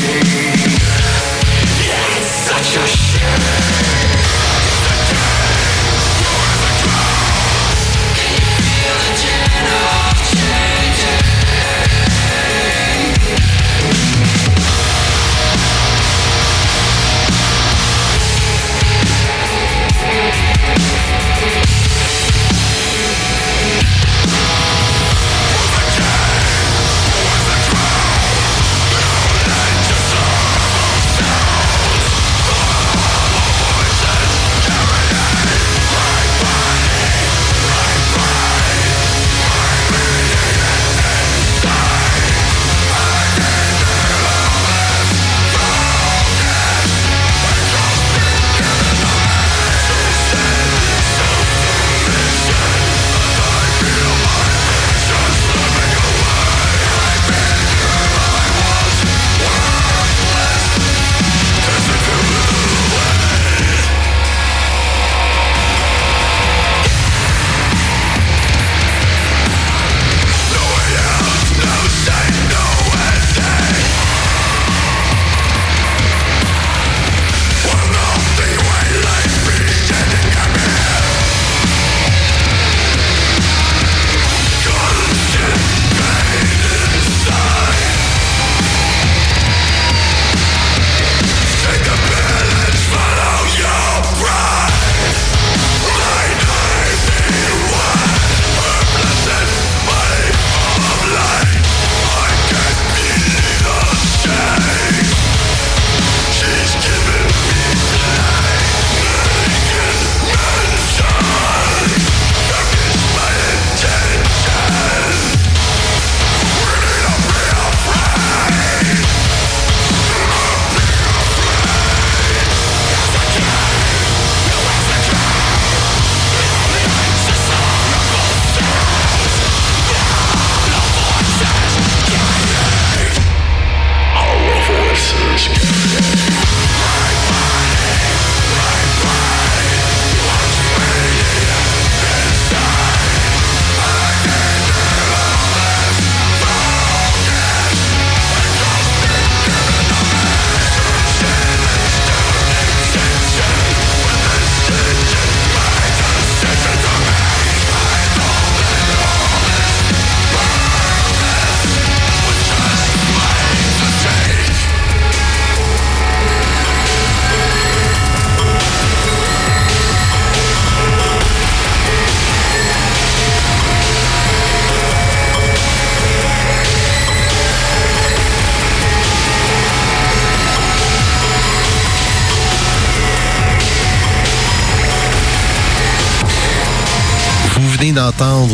day. 0.00 0.47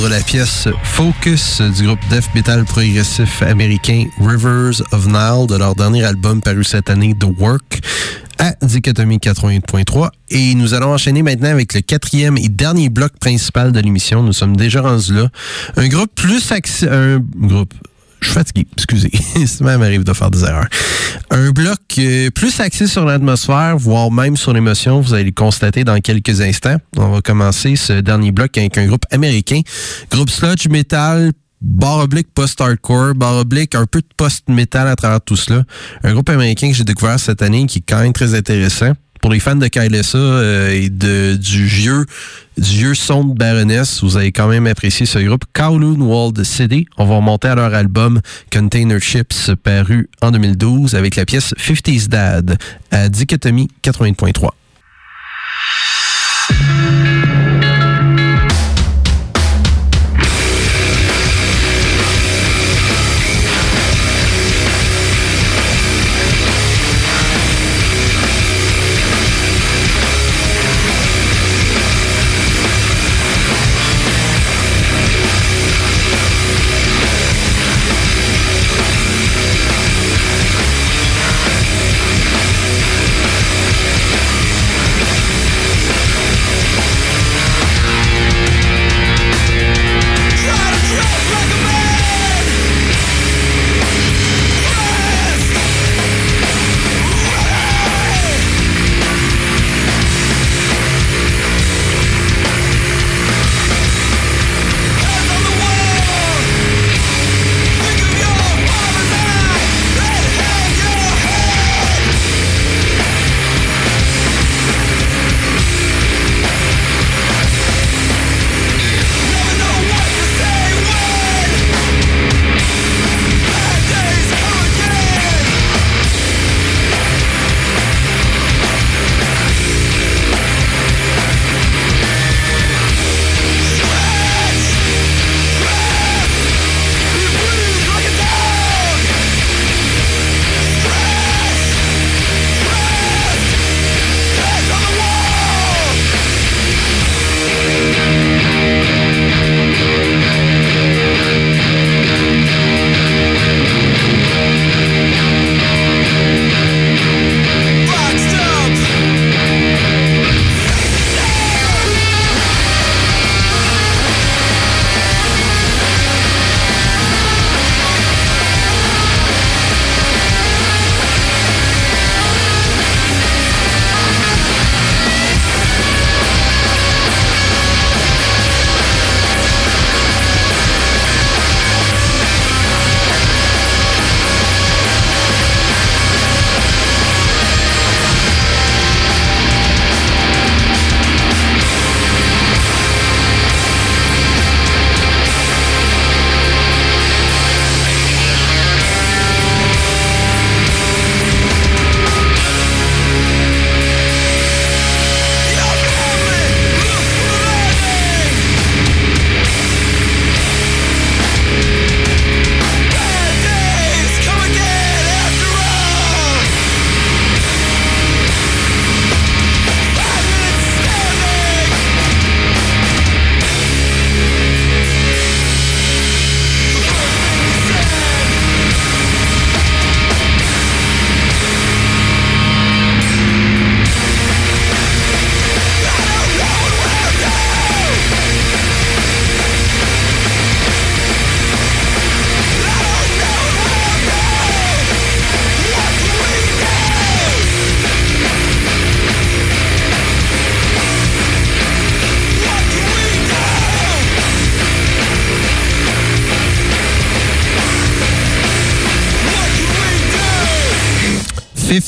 La 0.09 0.21
pièce 0.21 0.69
Focus 0.83 1.61
du 1.61 1.85
groupe 1.85 2.01
death 2.11 2.29
metal 2.35 2.65
progressif 2.65 3.43
américain 3.43 4.07
Rivers 4.21 4.83
of 4.93 5.07
Nile 5.07 5.47
de 5.49 5.57
leur 5.57 5.75
dernier 5.75 6.05
album 6.05 6.43
paru 6.43 6.65
cette 6.65 6.91
année, 6.91 7.15
The 7.19 7.27
Work 7.39 7.81
à 8.39 8.55
Dichotomie 8.63 9.19
88.3. 9.19 10.11
Et 10.31 10.55
nous 10.55 10.75
allons 10.75 10.93
enchaîner 10.93 11.23
maintenant 11.23 11.51
avec 11.51 11.75
le 11.75 11.81
quatrième 11.81 12.37
et 12.37 12.49
dernier 12.49 12.89
bloc 12.89 13.13
principal 13.19 13.73
de 13.73 13.81
l'émission. 13.81 14.23
Nous 14.23 14.33
sommes 14.33 14.57
déjà 14.57 14.83
rendus 14.83 15.15
là. 15.15 15.29
Un 15.77 15.89
groupe 15.89 16.15
plus 16.15 16.53
axé... 16.53 16.89
Un 16.89 17.21
groupe 17.37 17.73
je 18.25 18.31
suis 18.31 18.39
fatigué, 18.39 18.67
excusez. 18.73 19.11
Ça 19.47 19.77
m'arrive 19.79 20.05
de 20.05 20.13
faire 20.13 20.31
des 20.31 20.43
erreurs. 20.43 20.67
Un 21.31 21.51
bloc 21.51 21.79
euh, 21.99 22.31
plus 22.31 22.59
axé 22.61 22.87
sur 22.87 23.05
l'atmosphère, 23.05 23.77
voire 23.77 24.11
même 24.11 24.37
sur 24.37 24.53
l'émotion, 24.53 25.01
vous 25.01 25.15
allez 25.15 25.25
le 25.25 25.33
constater 25.33 25.85
dans 25.85 26.01
quelques 26.01 26.41
instants. 26.41 26.77
On 26.97 27.11
va 27.11 27.21
commencer 27.21 27.77
ce 27.77 27.93
dernier 27.95 28.33
bloc 28.33 28.57
avec 28.57 28.79
un 28.79 28.87
groupe 28.87 29.05
américain, 29.11 29.61
groupe 30.11 30.31
sludge 30.31 30.69
metal, 30.69 31.33
barre 31.61 32.01
oblique 32.01 32.29
post-hardcore, 32.35 33.15
barre 33.15 33.37
oblique 33.37 33.75
un 33.75 33.87
peu 33.87 34.01
de 34.01 34.09
post-metal 34.17 34.89
à 34.89 34.97
travers 34.97 35.21
tout 35.21 35.37
cela. 35.37 35.63
Un 36.03 36.13
groupe 36.13 36.31
américain 36.31 36.69
que 36.71 36.75
j'ai 36.75 36.85
découvert 36.85 37.21
cette 37.21 37.43
année 37.43 37.67
qui 37.67 37.79
est 37.79 37.85
quand 37.87 38.01
même 38.01 38.13
très 38.13 38.35
intéressant 38.35 38.93
pour 39.25 39.33
les 39.33 39.41
fans 39.41 39.57
de 39.57 39.69
Kylesa 39.69 40.19
euh, 40.19 40.71
et 40.71 40.91
de, 40.91 41.35
du 41.37 41.65
vieux 41.65 42.05
du 42.59 42.93
vieux 42.93 42.93
Baroness, 43.25 44.05
vous 44.05 44.19
avez 44.19 44.33
quand 44.33 44.49
même 44.49 44.67
apprécié 44.67 45.07
ce 45.07 45.19
groupe. 45.19 45.47
Kowloon 45.55 45.99
Walled 46.03 46.45
City, 46.45 46.87
on 46.99 47.07
va 47.07 47.17
remonter 47.17 47.49
à 47.49 47.55
leur 47.55 47.73
album 47.73 48.21
Container 48.53 49.01
Chips 49.01 49.51
paru 49.63 50.11
en 50.21 50.31
2012 50.31 50.95
avec 50.95 51.17
la 51.17 51.25
pièce 51.25 51.55
50's 51.55 52.09
Dad 52.09 52.59
à 52.91 53.09
Dichotomie 53.09 53.71
80.3. 53.83 54.51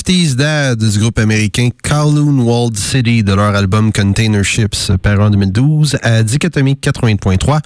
du 0.08 0.98
groupe 1.00 1.18
américain 1.18 1.70
Kowloon 1.82 2.38
Walled 2.44 2.76
City 2.76 3.24
de 3.24 3.32
leur 3.32 3.56
album 3.56 3.92
Container 3.92 4.44
Ships 4.44 4.92
paru 5.02 5.22
en 5.22 5.30
2012 5.30 5.98
à 6.00 6.22
Dichotomie 6.22 6.74
80.3. 6.74 7.58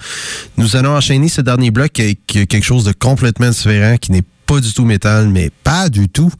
Nous 0.57 0.75
allons 0.75 0.95
enchaîner 0.95 1.29
ce 1.29 1.41
dernier 1.41 1.69
bloc 1.69 1.99
avec 1.99 2.25
quelque 2.25 2.63
chose 2.63 2.83
de 2.83 2.93
complètement 2.93 3.51
différent 3.51 3.97
qui 3.97 4.11
n'est 4.11 4.23
pas 4.47 4.59
du 4.59 4.73
tout 4.73 4.85
métal, 4.85 5.29
mais 5.29 5.51
pas 5.63 5.89
du 5.89 6.09
tout, 6.09 6.31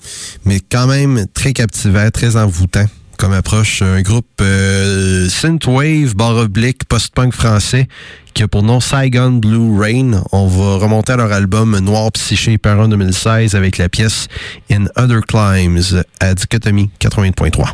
mais 0.44 0.60
quand 0.60 0.88
même 0.88 1.28
très 1.36 1.54
captivant, 1.54 2.10
très 2.10 2.36
envoûtant 2.36 2.86
comme 3.22 3.34
approche. 3.34 3.84
Un 3.84 4.02
groupe 4.02 4.26
euh, 4.42 5.30
synthwave, 5.30 6.16
barre 6.16 6.38
oblique, 6.38 6.86
post-punk 6.86 7.34
français 7.34 7.88
qui 8.34 8.42
a 8.42 8.48
pour 8.48 8.64
nom 8.64 8.80
Saigon 8.80 9.34
Blue 9.34 9.80
Rain. 9.80 10.24
On 10.32 10.48
va 10.48 10.78
remonter 10.78 11.14
à 11.14 11.18
leur 11.18 11.32
album 11.32 11.78
Noir 11.80 12.12
Psyché 12.14 12.58
par 12.58 12.80
en 12.80 12.88
2016 12.88 13.54
avec 13.54 13.78
la 13.78 13.90
pièce 13.90 14.28
In 14.72 14.86
Other 14.98 15.22
Climes 15.22 16.04
à 16.20 16.34
Dichotomie 16.34 16.90
80.3. 17.00 17.74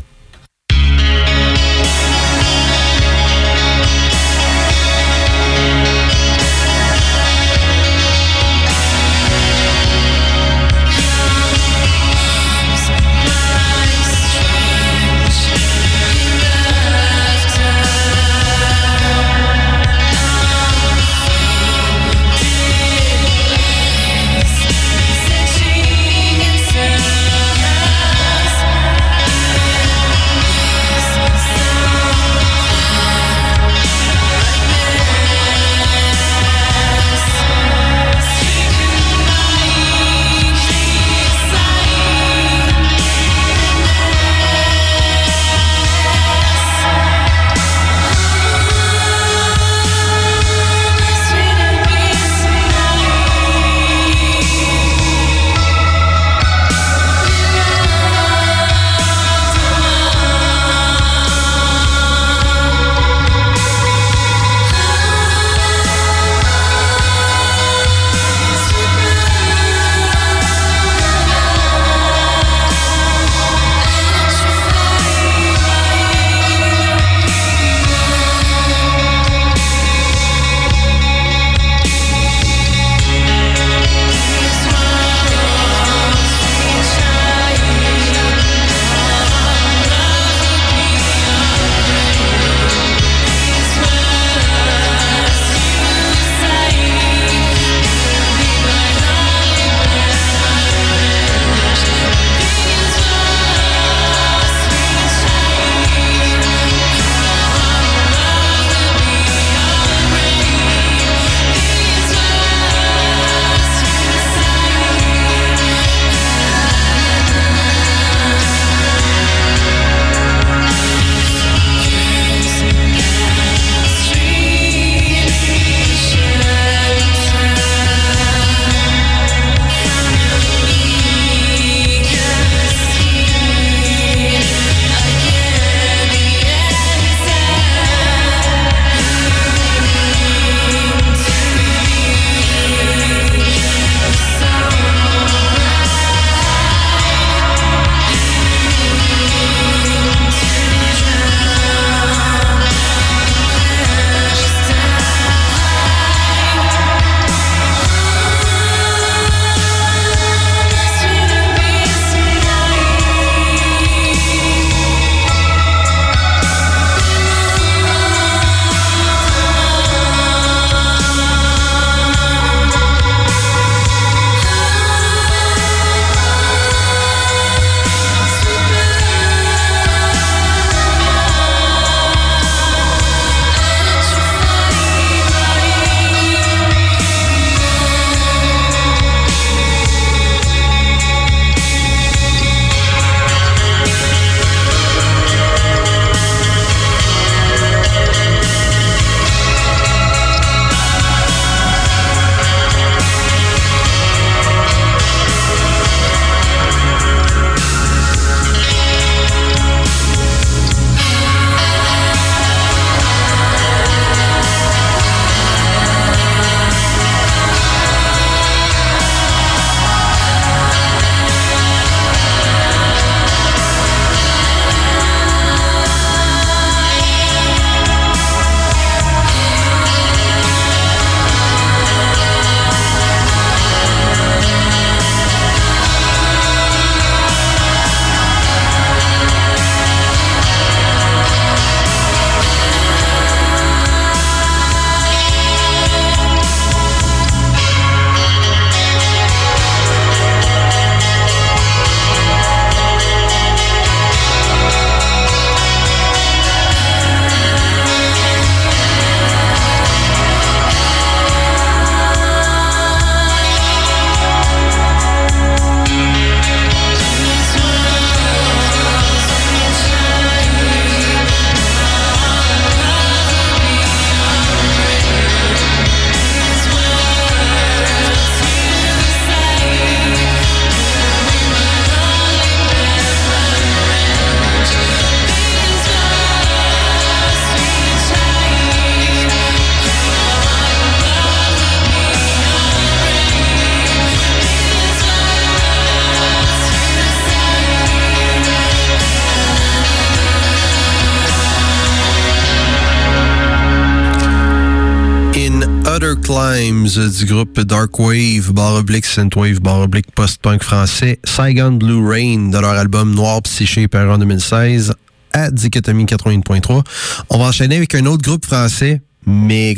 Limes 306.98 307.10
du 307.10 307.26
groupe 307.26 307.60
Dark 307.60 308.00
Wave, 308.00 308.54
barre 308.54 308.76
oblique 308.76 309.06
synthwave, 309.06 309.60
barre 309.60 309.82
oblique 309.82 310.12
post-punk 310.16 310.64
français, 310.64 311.20
Saigon 311.24 311.74
Blue 311.74 312.08
Rain 312.08 312.50
de 312.50 312.58
leur 312.58 312.72
album 312.72 313.14
Noir 313.14 313.42
Psyché 313.44 313.88
paru 313.88 314.10
en 314.10 314.18
2016 314.18 314.96
à 315.32 315.52
Dichotomie 315.52 316.06
80.3. 316.06 316.84
On 317.30 317.38
va 317.38 317.46
enchaîner 317.46 317.76
avec 317.76 317.94
un 317.94 318.06
autre 318.08 318.24
groupe 318.24 318.46
français, 318.46 319.02
mais 319.28 319.76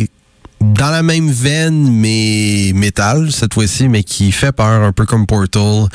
dans 0.62 0.92
la 0.92 1.04
même 1.04 1.30
veine, 1.30 1.92
mais 1.92 2.72
métal 2.74 3.32
cette 3.32 3.54
fois-ci, 3.54 3.90
mais 3.90 4.04
qui 4.04 4.32
fait 4.32 4.54
peur, 4.54 4.84
un 4.84 4.94
peu 4.94 5.06
comme 5.06 5.26
Portal. 5.26 5.88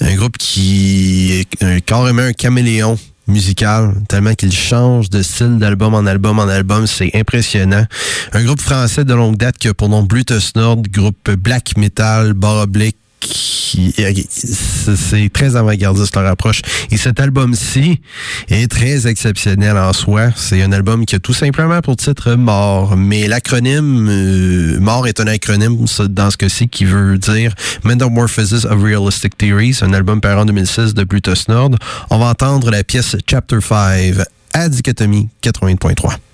Un 0.00 0.14
groupe 0.14 0.38
qui 0.38 1.32
est 1.60 1.80
carrément 1.80 2.22
un 2.22 2.32
caméléon 2.32 2.96
musical, 3.30 3.94
tellement 4.08 4.34
qu'il 4.34 4.52
change 4.52 5.08
de 5.10 5.22
style 5.22 5.58
d'album 5.58 5.94
en 5.94 6.06
album 6.06 6.38
en 6.38 6.48
album, 6.48 6.86
c'est 6.86 7.10
impressionnant. 7.14 7.84
Un 8.32 8.44
groupe 8.44 8.60
français 8.60 9.04
de 9.04 9.14
longue 9.14 9.36
date 9.36 9.58
qui 9.58 9.68
a 9.68 9.74
pour 9.74 9.88
nom 9.88 10.02
Bluetooth 10.02 10.52
Nord, 10.56 10.82
groupe 10.90 11.30
black 11.30 11.76
metal, 11.76 12.34
bar 12.34 12.62
oblique, 12.62 12.96
c'est 13.26 15.30
très 15.32 15.56
avant-gardiste 15.56 16.16
leur 16.16 16.26
approche. 16.26 16.62
Et 16.90 16.96
cet 16.96 17.20
album-ci 17.20 18.00
est 18.48 18.70
très 18.70 19.06
exceptionnel 19.06 19.76
en 19.76 19.92
soi. 19.92 20.30
C'est 20.36 20.62
un 20.62 20.72
album 20.72 21.06
qui 21.06 21.16
a 21.16 21.18
tout 21.18 21.32
simplement 21.32 21.80
pour 21.80 21.96
titre 21.96 22.34
Mort. 22.34 22.96
Mais 22.96 23.28
l'acronyme 23.28 24.08
euh, 24.08 24.80
Mort 24.80 25.06
est 25.06 25.20
un 25.20 25.26
acronyme 25.26 25.76
dans 26.08 26.30
ce 26.30 26.36
cas-ci 26.36 26.68
qui 26.68 26.84
veut 26.84 27.18
dire 27.18 27.54
Metamorphosis 27.84 28.64
of 28.64 28.82
Realistic 28.82 29.36
Theories, 29.36 29.78
un 29.82 29.92
album 29.92 30.20
paru 30.20 30.40
en 30.40 30.44
2006 30.44 30.94
de 30.94 31.04
Bluetooth 31.04 31.48
Nord. 31.48 31.70
On 32.10 32.18
va 32.18 32.26
entendre 32.26 32.70
la 32.70 32.84
pièce 32.84 33.16
Chapter 33.28 33.58
5 33.60 34.24
à 34.52 34.68
Dichotomie 34.68 35.28
80.3. 35.42 36.29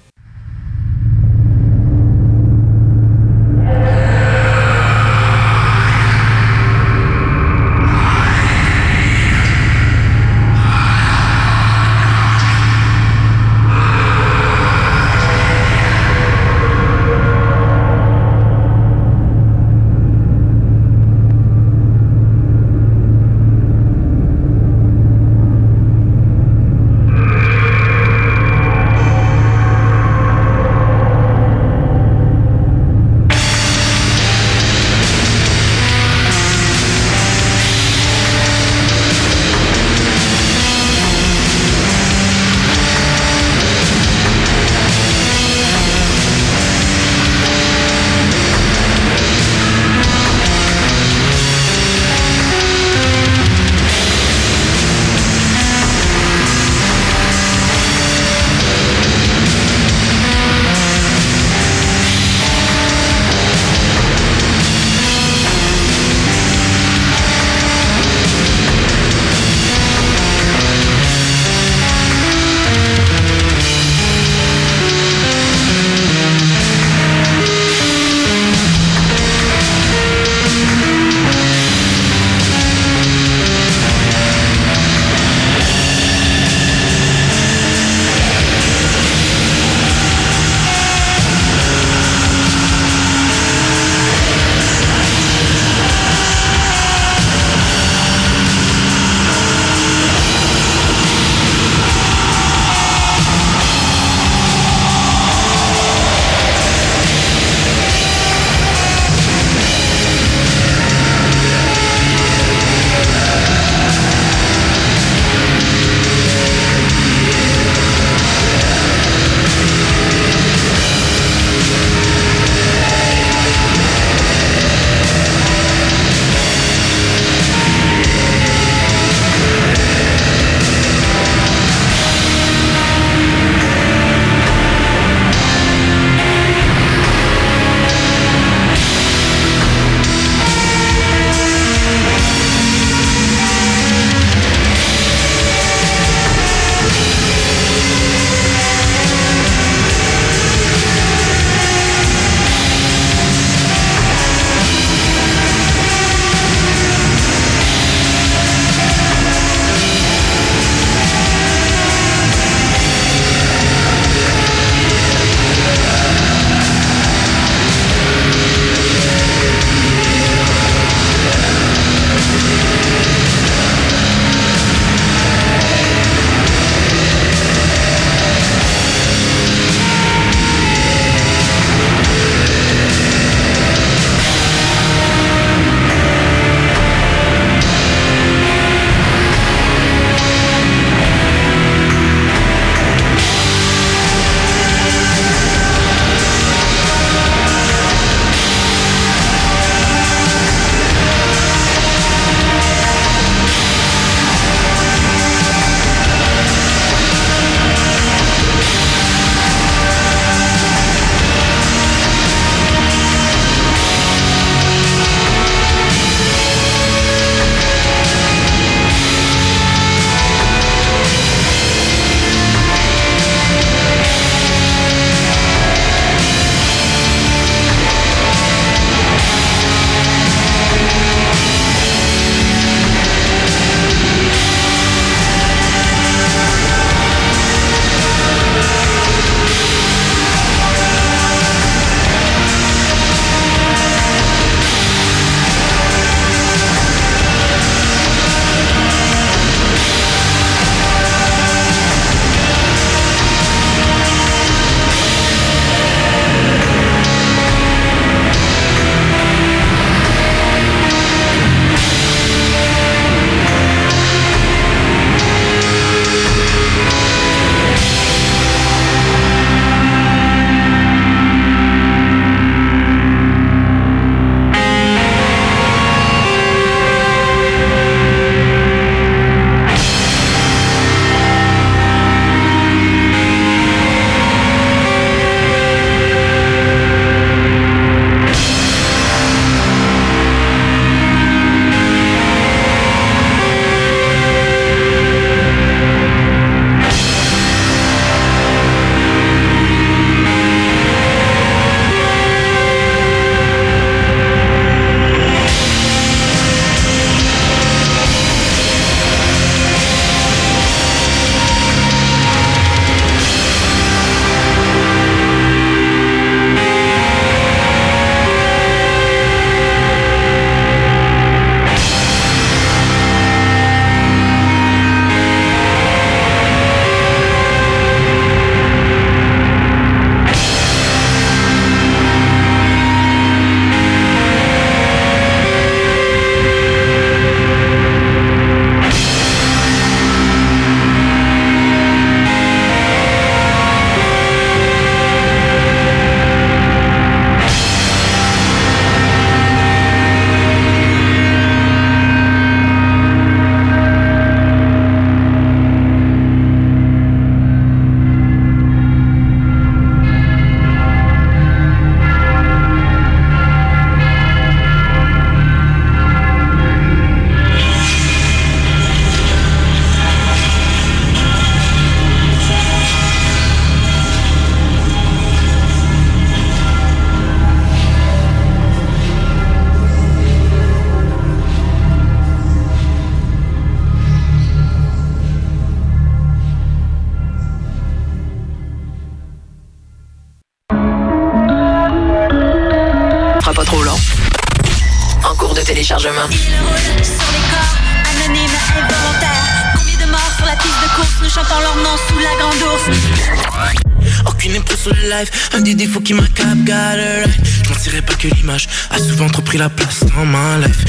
pris 409.57 409.59
la 409.59 409.69
place 409.69 410.01
dans 410.15 410.24
ma 410.24 410.59
life. 410.59 410.85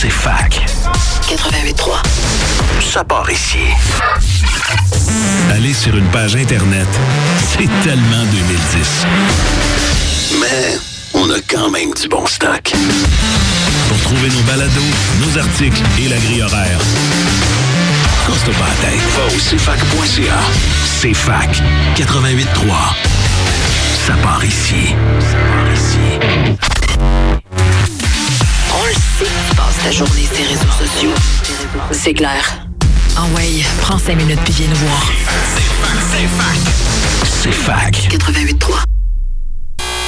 C'est 0.00 0.10
fac. 0.10 0.60
88.3. 1.28 2.82
Ça 2.92 3.04
part 3.04 3.30
ici. 3.30 3.58
Aller 5.52 5.72
sur 5.72 5.96
une 5.96 6.06
page 6.06 6.36
Internet, 6.36 6.88
c'est 7.52 7.68
tellement 7.82 8.24
2010. 8.30 9.06
Mais 10.40 10.78
on 11.14 11.30
a 11.30 11.40
quand 11.48 11.70
même 11.70 11.92
du 11.94 12.08
bon 12.08 12.26
stock. 12.26 12.72
Pour 13.88 13.98
trouver 14.00 14.28
nos 14.28 14.42
balados, 14.42 14.80
nos 15.20 15.38
articles 15.38 15.82
et 16.04 16.08
la 16.08 16.16
grille 16.18 16.42
horaire, 16.42 16.78
pas 18.24 18.68
la 18.68 18.90
tête. 18.90 19.00
Va 19.16 19.26
au 19.26 19.38
cfac.ca. 19.38 20.40
C'est 21.00 21.14
fac 21.14 21.62
88.3. 21.96 22.46
Ça 24.06 24.14
part 24.22 24.44
ici. 24.44 24.94
Ça 25.20 25.36
part 25.36 25.72
ici. 25.72 25.98
On 28.72 28.84
le 28.86 28.92
sait, 28.92 29.30
tu 29.48 29.56
passes 29.56 29.78
ta 29.82 29.90
journée 29.90 30.26
sur 30.26 30.36
les 30.38 30.48
réseaux 30.48 30.72
sociaux. 30.78 31.14
C'est 31.92 32.14
clair. 32.14 32.66
En 33.16 33.28
way, 33.36 33.64
prends 33.80 33.98
5 33.98 34.16
minutes 34.16 34.40
puis 34.44 34.54
viens 34.54 34.68
nous 34.68 34.76
voir. 34.76 35.10
C'est 37.42 37.52
fac. 37.52 37.92
88.3. 37.92 38.84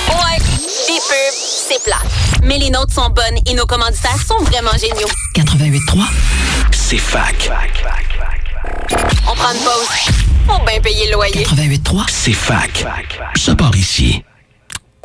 Ouais, 0.09 0.39
des 0.89 1.01
pubs, 1.01 1.37
c'est 1.69 1.83
plat. 1.83 2.01
Mais 2.43 2.59
les 2.59 2.71
nôtres 2.71 2.95
sont 2.95 3.11
bonnes 3.11 3.39
et 3.47 3.55
nos 3.55 3.67
commanditaires 3.67 4.19
sont 4.27 4.43
vraiment 4.45 4.73
géniaux. 4.73 5.09
88.3. 5.35 6.05
C'est 6.73 6.99
fac. 6.99 7.51
On 9.29 9.35
prend 9.35 9.53
une 9.53 9.59
pause. 9.61 9.89
Faut 10.47 10.65
bien 10.65 10.81
payer 10.81 11.07
le 11.07 11.13
loyer. 11.15 11.45
88.3. 11.45 12.05
C'est 12.09 12.33
fac. 12.33 12.85
Ça 13.37 13.55
part 13.55 13.77
ici. 13.77 14.23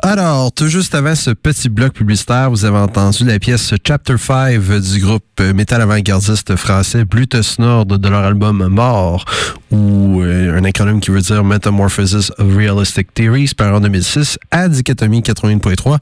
Alors, 0.04 0.50
tout 0.50 0.66
juste 0.66 0.96
avant 0.96 1.14
ce 1.14 1.30
petit 1.30 1.68
bloc 1.68 1.92
publicitaire, 1.92 2.50
vous 2.50 2.64
avez 2.64 2.78
entendu 2.78 3.24
la 3.24 3.38
pièce 3.38 3.72
Chapter 3.86 4.16
5 4.18 4.58
du 4.58 4.98
groupe 4.98 5.40
métal 5.54 5.80
avant-gardiste 5.80 6.56
français 6.56 7.04
Blutus 7.04 7.60
Nord 7.60 7.86
de 7.86 8.08
leur 8.08 8.24
album 8.24 8.66
Mort, 8.66 9.24
ou 9.70 10.22
euh, 10.22 10.58
un 10.58 10.64
acronyme 10.64 11.00
qui 11.00 11.12
veut 11.12 11.20
dire 11.20 11.44
Metamorphosis 11.44 12.32
of 12.36 12.56
Realistic 12.56 13.14
Theories, 13.14 13.52
par 13.56 13.74
en 13.74 13.80
2006 13.80 14.40
à 14.50 14.68
Dichotomie 14.68 15.20
81.3. 15.20 15.98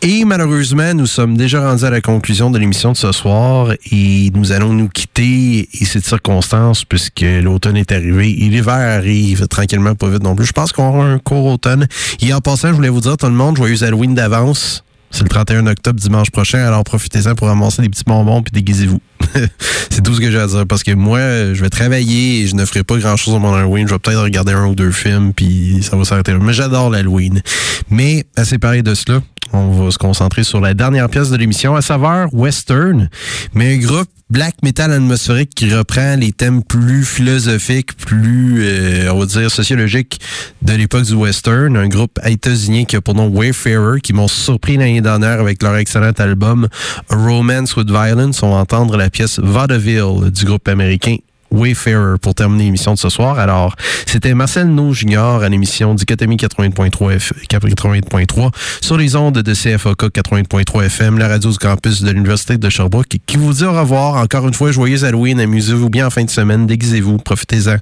Et 0.00 0.24
malheureusement, 0.24 0.94
nous 0.94 1.06
sommes 1.06 1.36
déjà 1.36 1.68
rendus 1.68 1.84
à 1.84 1.90
la 1.90 2.00
conclusion 2.00 2.50
de 2.50 2.58
l'émission 2.58 2.92
de 2.92 2.96
ce 2.96 3.12
soir 3.12 3.72
et 3.92 4.30
nous 4.34 4.52
allons 4.52 4.72
nous 4.72 4.88
quitter 4.88 5.68
et 5.70 5.84
cette 5.84 6.06
circonstance 6.06 6.86
puisque 6.86 7.24
l'automne 7.42 7.76
est 7.76 7.92
arrivé 7.92 8.30
et 8.30 8.48
l'hiver 8.48 8.74
arrive 8.74 9.46
tranquillement, 9.48 9.94
pas 9.94 10.08
vite 10.08 10.22
non 10.22 10.34
plus. 10.34 10.46
Je 10.46 10.52
pense 10.52 10.72
qu'on 10.72 10.88
aura 10.88 11.04
un 11.04 11.18
court 11.18 11.44
automne. 11.44 11.86
Et 12.20 12.32
en 12.32 12.40
passant, 12.40 12.68
je 12.68 12.74
voulais 12.74 12.88
vous 12.88 13.00
dire 13.00 13.18
monde, 13.36 13.56
joyeux 13.56 13.82
Halloween 13.82 14.14
d'avance. 14.14 14.84
C'est 15.10 15.22
le 15.22 15.28
31 15.28 15.66
octobre, 15.68 16.00
dimanche 16.00 16.30
prochain, 16.30 16.66
alors 16.66 16.82
profitez-en 16.82 17.34
pour 17.34 17.46
ramasser 17.46 17.82
des 17.82 17.88
petits 17.88 18.04
bonbons 18.04 18.42
puis 18.42 18.50
déguisez-vous. 18.52 19.00
c'est 19.90 20.02
tout 20.02 20.14
ce 20.14 20.20
que 20.20 20.30
j'ai 20.30 20.38
à 20.38 20.46
dire 20.46 20.66
parce 20.66 20.82
que 20.82 20.92
moi, 20.92 21.18
je 21.52 21.60
vais 21.60 21.70
travailler 21.70 22.42
et 22.42 22.46
je 22.46 22.54
ne 22.54 22.64
ferai 22.64 22.82
pas 22.82 22.96
grand-chose 22.96 23.34
au 23.34 23.38
mon 23.38 23.54
Halloween. 23.54 23.86
Je 23.88 23.94
vais 23.94 23.98
peut-être 23.98 24.22
regarder 24.22 24.52
un 24.52 24.66
ou 24.66 24.74
deux 24.74 24.92
films 24.92 25.32
puis 25.32 25.80
ça 25.82 25.96
va 25.96 26.04
s'arrêter. 26.04 26.32
Mais 26.34 26.52
j'adore 26.52 26.90
l'Halloween. 26.90 27.42
Mais 27.90 28.24
à 28.36 28.44
séparer 28.44 28.82
de 28.82 28.94
cela, 28.94 29.20
on 29.52 29.70
va 29.70 29.90
se 29.90 29.98
concentrer 29.98 30.44
sur 30.44 30.60
la 30.60 30.74
dernière 30.74 31.08
pièce 31.08 31.30
de 31.30 31.36
l'émission, 31.36 31.76
à 31.76 31.82
savoir 31.82 32.32
Western, 32.32 33.08
mais 33.54 33.74
un 33.74 33.78
groupe 33.78 34.08
black 34.30 34.56
metal 34.62 34.90
atmosphérique 34.90 35.50
qui 35.54 35.72
reprend 35.72 36.16
les 36.16 36.32
thèmes 36.32 36.62
plus 36.62 37.04
philosophiques, 37.04 37.96
plus, 37.96 38.62
euh, 38.62 39.12
on 39.12 39.20
va 39.20 39.26
dire, 39.26 39.50
sociologiques 39.50 40.20
de 40.62 40.72
l'époque 40.72 41.04
du 41.04 41.14
western. 41.14 41.76
Un 41.76 41.88
groupe 41.88 42.18
états-unien 42.24 42.84
qui 42.84 42.96
a 42.96 43.00
pour 43.00 43.14
nom 43.14 43.28
Wayfarer, 43.28 44.00
qui 44.00 44.12
m'ont 44.12 44.26
surpris 44.26 44.76
l'année 44.76 45.02
dernière 45.02 45.40
avec 45.40 45.62
leur 45.62 45.76
excellent 45.76 46.12
album 46.18 46.68
A 47.10 47.14
Romance 47.14 47.76
with 47.76 47.88
Violence. 47.88 48.42
On 48.42 48.50
va 48.50 48.56
entendre 48.56 48.96
la 48.96 49.10
pièce 49.10 49.23
Vaudeville 49.38 50.30
du 50.30 50.44
groupe 50.44 50.68
américain 50.68 51.16
Wayfarer 51.54 52.18
pour 52.20 52.34
terminer 52.34 52.64
l'émission 52.64 52.94
de 52.94 52.98
ce 52.98 53.08
soir. 53.08 53.38
Alors, 53.38 53.76
c'était 54.06 54.34
Marcel 54.34 54.66
No 54.68 54.92
Junior 54.92 55.42
à 55.42 55.48
l'émission 55.48 55.94
Dichotomie 55.94 56.36
80.3 56.36 57.18
F... 57.18 57.32
80.3 57.48 58.50
sur 58.80 58.96
les 58.96 59.14
ondes 59.16 59.38
de 59.38 59.54
CFOK 59.54 60.04
80.3 60.04 60.86
FM, 60.86 61.18
la 61.18 61.28
radio 61.28 61.50
du 61.50 61.58
campus 61.58 62.02
de 62.02 62.10
l'Université 62.10 62.58
de 62.58 62.68
Sherbrooke, 62.68 63.18
qui 63.26 63.36
vous 63.36 63.52
dit 63.52 63.64
au 63.64 63.72
revoir. 63.72 64.16
Encore 64.16 64.48
une 64.48 64.54
fois, 64.54 64.72
joyeux 64.72 65.04
Halloween, 65.04 65.40
amusez-vous 65.40 65.90
bien 65.90 66.06
en 66.06 66.10
fin 66.10 66.24
de 66.24 66.30
semaine, 66.30 66.66
déguisez-vous, 66.66 67.18
profitez-en. 67.18 67.76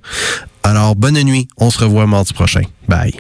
Alors, 0.63 0.95
bonne 0.95 1.21
nuit, 1.23 1.49
on 1.57 1.71
se 1.71 1.79
revoit 1.79 2.07
mardi 2.07 2.33
prochain. 2.35 2.63
Bye. 2.89 3.15